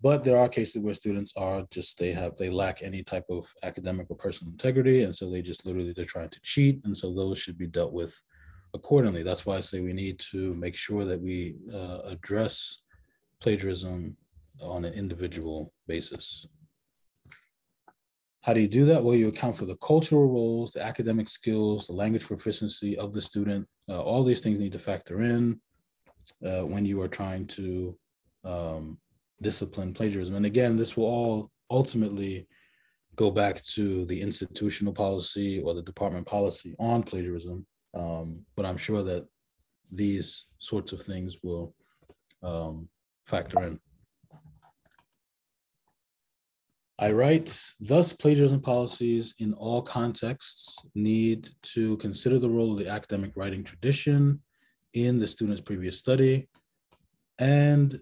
But 0.00 0.24
there 0.24 0.38
are 0.38 0.48
cases 0.48 0.82
where 0.82 0.94
students 1.02 1.32
are 1.36 1.66
just 1.70 1.98
they 1.98 2.12
have 2.12 2.36
they 2.36 2.50
lack 2.50 2.82
any 2.82 3.02
type 3.02 3.26
of 3.30 3.46
academic 3.62 4.06
or 4.10 4.16
personal 4.16 4.52
integrity, 4.52 5.02
and 5.04 5.14
so 5.14 5.30
they 5.30 5.42
just 5.42 5.64
literally 5.64 5.92
they're 5.92 6.14
trying 6.16 6.30
to 6.30 6.40
cheat, 6.42 6.80
and 6.84 6.96
so 6.96 7.14
those 7.14 7.38
should 7.38 7.56
be 7.56 7.68
dealt 7.68 7.92
with 7.92 8.14
accordingly. 8.74 9.22
That's 9.22 9.46
why 9.46 9.56
I 9.56 9.60
say 9.60 9.80
we 9.80 9.92
need 9.92 10.18
to 10.32 10.54
make 10.54 10.76
sure 10.76 11.04
that 11.04 11.20
we 11.20 11.56
uh, 11.72 12.00
address 12.04 12.82
plagiarism 13.40 14.16
on 14.60 14.84
an 14.84 14.92
individual 14.92 15.72
basis. 15.86 16.46
How 18.42 18.52
do 18.52 18.60
you 18.60 18.68
do 18.68 18.84
that? 18.86 19.02
Well, 19.02 19.16
you 19.16 19.28
account 19.28 19.56
for 19.56 19.64
the 19.64 19.76
cultural 19.76 20.28
roles, 20.28 20.72
the 20.72 20.82
academic 20.82 21.30
skills, 21.30 21.86
the 21.86 21.94
language 21.94 22.26
proficiency 22.26 22.98
of 22.98 23.14
the 23.14 23.22
student. 23.22 23.66
Uh, 23.88 24.02
all 24.02 24.22
these 24.22 24.40
things 24.40 24.58
need 24.58 24.72
to 24.72 24.78
factor 24.78 25.22
in 25.22 25.60
uh, 26.46 26.60
when 26.62 26.84
you 26.84 27.00
are 27.00 27.08
trying 27.08 27.46
to 27.46 27.96
um, 28.44 28.98
discipline 29.40 29.94
plagiarism. 29.94 30.34
And 30.34 30.44
again, 30.44 30.76
this 30.76 30.94
will 30.96 31.06
all 31.06 31.50
ultimately 31.70 32.46
go 33.16 33.30
back 33.30 33.62
to 33.62 34.04
the 34.06 34.20
institutional 34.20 34.92
policy 34.92 35.60
or 35.60 35.72
the 35.72 35.82
department 35.82 36.26
policy 36.26 36.74
on 36.78 37.02
plagiarism. 37.02 37.64
Um, 37.94 38.44
but 38.56 38.66
I'm 38.66 38.76
sure 38.76 39.02
that 39.02 39.26
these 39.90 40.46
sorts 40.58 40.92
of 40.92 41.02
things 41.02 41.38
will 41.42 41.74
um, 42.42 42.88
factor 43.24 43.62
in. 43.62 43.78
I 46.98 47.10
write, 47.10 47.60
thus 47.80 48.12
plagiarism 48.12 48.60
policies 48.60 49.34
in 49.38 49.52
all 49.54 49.82
contexts 49.82 50.78
need 50.94 51.50
to 51.74 51.96
consider 51.96 52.38
the 52.38 52.48
role 52.48 52.72
of 52.72 52.78
the 52.78 52.88
academic 52.88 53.32
writing 53.36 53.64
tradition 53.64 54.42
in 54.92 55.18
the 55.18 55.26
student's 55.26 55.60
previous 55.60 55.98
study, 55.98 56.48
and 57.38 58.00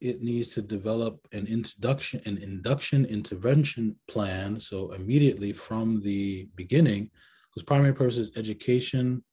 it 0.00 0.22
needs 0.22 0.48
to 0.54 0.62
develop 0.62 1.26
an 1.32 1.46
introduction, 1.46 2.20
an 2.26 2.38
induction 2.38 3.04
intervention 3.06 3.98
plan. 4.08 4.60
So 4.60 4.92
immediately 4.92 5.52
from 5.52 6.02
the 6.02 6.48
beginning, 6.54 7.10
whose 7.58 7.64
primary 7.64 7.92
purpose 7.92 8.18
is 8.18 8.36
education 8.36 9.24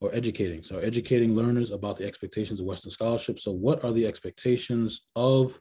or 0.00 0.08
educating. 0.14 0.62
So 0.62 0.78
educating 0.78 1.36
learners 1.36 1.70
about 1.70 1.96
the 1.96 2.06
expectations 2.06 2.58
of 2.58 2.64
Western 2.64 2.90
scholarship. 2.90 3.38
So 3.38 3.52
what 3.52 3.84
are 3.84 3.92
the 3.92 4.06
expectations 4.06 5.02
of 5.14 5.60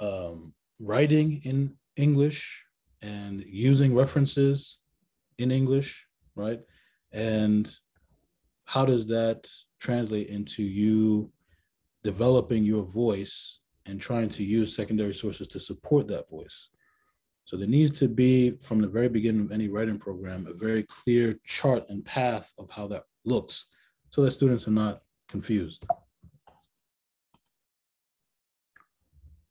um, 0.00 0.52
writing 0.80 1.40
in 1.44 1.76
English 1.94 2.64
and 3.02 3.40
using 3.46 3.94
references 3.94 4.78
in 5.38 5.52
English, 5.52 6.08
right? 6.34 6.60
And 7.12 7.72
how 8.64 8.84
does 8.84 9.06
that 9.06 9.48
translate 9.78 10.26
into 10.26 10.64
you 10.64 11.30
developing 12.02 12.64
your 12.64 12.82
voice 12.82 13.60
and 13.86 14.00
trying 14.00 14.30
to 14.30 14.42
use 14.42 14.74
secondary 14.74 15.14
sources 15.14 15.46
to 15.48 15.60
support 15.60 16.08
that 16.08 16.28
voice? 16.28 16.70
So 17.44 17.56
there 17.56 17.68
needs 17.68 17.98
to 18.00 18.08
be, 18.08 18.52
from 18.62 18.80
the 18.80 18.88
very 18.88 19.08
beginning 19.08 19.42
of 19.42 19.52
any 19.52 19.68
writing 19.68 19.98
program, 19.98 20.46
a 20.46 20.54
very 20.54 20.82
clear 20.84 21.38
chart 21.44 21.84
and 21.88 22.04
path 22.04 22.52
of 22.58 22.70
how 22.70 22.86
that 22.88 23.04
looks 23.24 23.66
so 24.10 24.22
that 24.22 24.30
students 24.30 24.66
are 24.66 24.72
not 24.72 25.02
confused. 25.28 25.84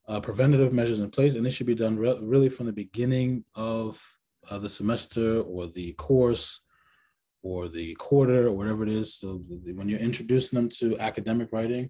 Uh, 0.08 0.20
preventative 0.20 0.74
measures 0.74 1.00
in 1.00 1.10
place, 1.10 1.36
and 1.36 1.46
this 1.46 1.54
should 1.54 1.68
be 1.68 1.76
done 1.76 1.98
re 1.98 2.18
really 2.22 2.50
from 2.50 2.66
the 2.66 2.74
beginning 2.74 3.44
of 3.56 4.02
uh, 4.50 4.58
the 4.58 4.68
semester 4.68 5.42
or 5.42 5.68
the 5.68 5.94
course 5.94 6.62
or 7.42 7.70
the 7.70 7.94
quarter 7.96 8.48
or 8.48 8.54
whatever 8.54 8.84
it 8.84 8.90
is. 8.90 9.16
So 9.16 9.44
when 9.76 9.88
you're 9.88 10.00
introducing 10.00 10.58
them 10.58 10.70
to 10.80 11.00
academic 11.00 11.50
writing, 11.52 11.90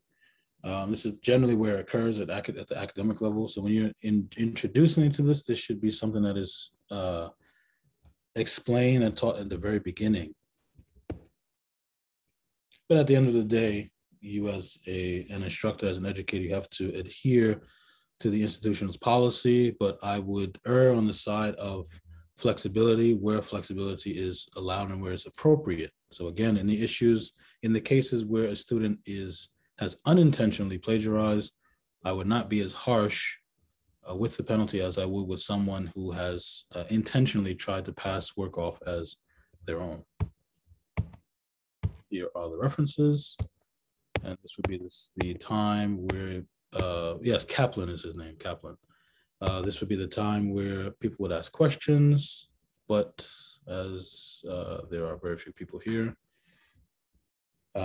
um, 0.63 0.91
this 0.91 1.05
is 1.05 1.15
generally 1.15 1.55
where 1.55 1.77
it 1.77 1.81
occurs 1.81 2.19
at, 2.19 2.29
at 2.29 2.67
the 2.67 2.77
academic 2.77 3.19
level. 3.21 3.47
So 3.47 3.61
when 3.61 3.73
you're 3.73 3.91
in, 4.01 4.29
introducing 4.37 5.11
to 5.11 5.21
this, 5.21 5.43
this 5.43 5.59
should 5.59 5.81
be 5.81 5.91
something 5.91 6.23
that 6.23 6.37
is 6.37 6.71
uh, 6.89 7.29
explained 8.35 9.03
and 9.03 9.15
taught 9.15 9.39
at 9.39 9.49
the 9.49 9.57
very 9.57 9.79
beginning. 9.79 10.33
But 12.87 12.97
at 12.97 13.07
the 13.07 13.15
end 13.15 13.27
of 13.27 13.33
the 13.33 13.43
day, 13.43 13.91
you 14.21 14.47
as 14.49 14.77
a, 14.87 15.27
an 15.29 15.43
instructor, 15.43 15.85
as 15.85 15.97
an 15.97 16.05
educator, 16.05 16.43
you 16.43 16.53
have 16.53 16.69
to 16.71 16.93
adhere 16.95 17.61
to 18.21 18.29
the 18.29 18.41
institution's 18.41 18.95
policy, 18.95 19.75
but 19.77 19.97
I 20.01 20.19
would 20.19 20.59
err 20.65 20.93
on 20.93 21.07
the 21.07 21.13
side 21.13 21.55
of 21.55 21.87
flexibility 22.37 23.13
where 23.13 23.41
flexibility 23.41 24.11
is 24.11 24.47
allowed 24.55 24.91
and 24.91 25.01
where 25.01 25.11
it's 25.11 25.25
appropriate. 25.25 25.91
So 26.11 26.27
again, 26.27 26.55
in 26.55 26.67
the 26.67 26.83
issues, 26.83 27.33
in 27.63 27.73
the 27.73 27.81
cases 27.81 28.23
where 28.23 28.45
a 28.45 28.55
student 28.55 28.99
is 29.05 29.49
has 29.79 29.97
unintentionally 30.05 30.77
plagiarized, 30.77 31.53
I 32.03 32.11
would 32.11 32.27
not 32.27 32.49
be 32.49 32.61
as 32.61 32.73
harsh 32.73 33.37
uh, 34.09 34.15
with 34.15 34.37
the 34.37 34.43
penalty 34.43 34.81
as 34.81 34.97
I 34.97 35.05
would 35.05 35.27
with 35.27 35.41
someone 35.41 35.91
who 35.95 36.11
has 36.11 36.65
uh, 36.75 36.83
intentionally 36.89 37.55
tried 37.55 37.85
to 37.85 37.93
pass 37.93 38.35
work 38.35 38.57
off 38.57 38.79
as 38.85 39.17
their 39.65 39.79
own. 39.79 40.03
Here 42.09 42.29
are 42.35 42.49
the 42.49 42.57
references. 42.57 43.37
And 44.23 44.37
this 44.41 44.55
would 44.57 44.67
be 44.67 44.77
this, 44.77 45.11
the 45.17 45.33
time 45.33 46.07
where, 46.07 46.43
uh, 46.73 47.15
yes, 47.21 47.43
Kaplan 47.45 47.89
is 47.89 48.03
his 48.03 48.15
name, 48.15 48.35
Kaplan. 48.39 48.77
Uh, 49.41 49.61
this 49.61 49.79
would 49.79 49.89
be 49.89 49.97
the 49.97 50.07
time 50.07 50.53
where 50.53 50.91
people 50.91 51.17
would 51.19 51.31
ask 51.31 51.51
questions, 51.51 52.49
but 52.87 53.27
as 53.67 54.39
uh, 54.49 54.79
there 54.89 55.05
are 55.05 55.17
very 55.17 55.37
few 55.37 55.51
people 55.51 55.79
here, 55.79 56.15
um, 57.75 57.83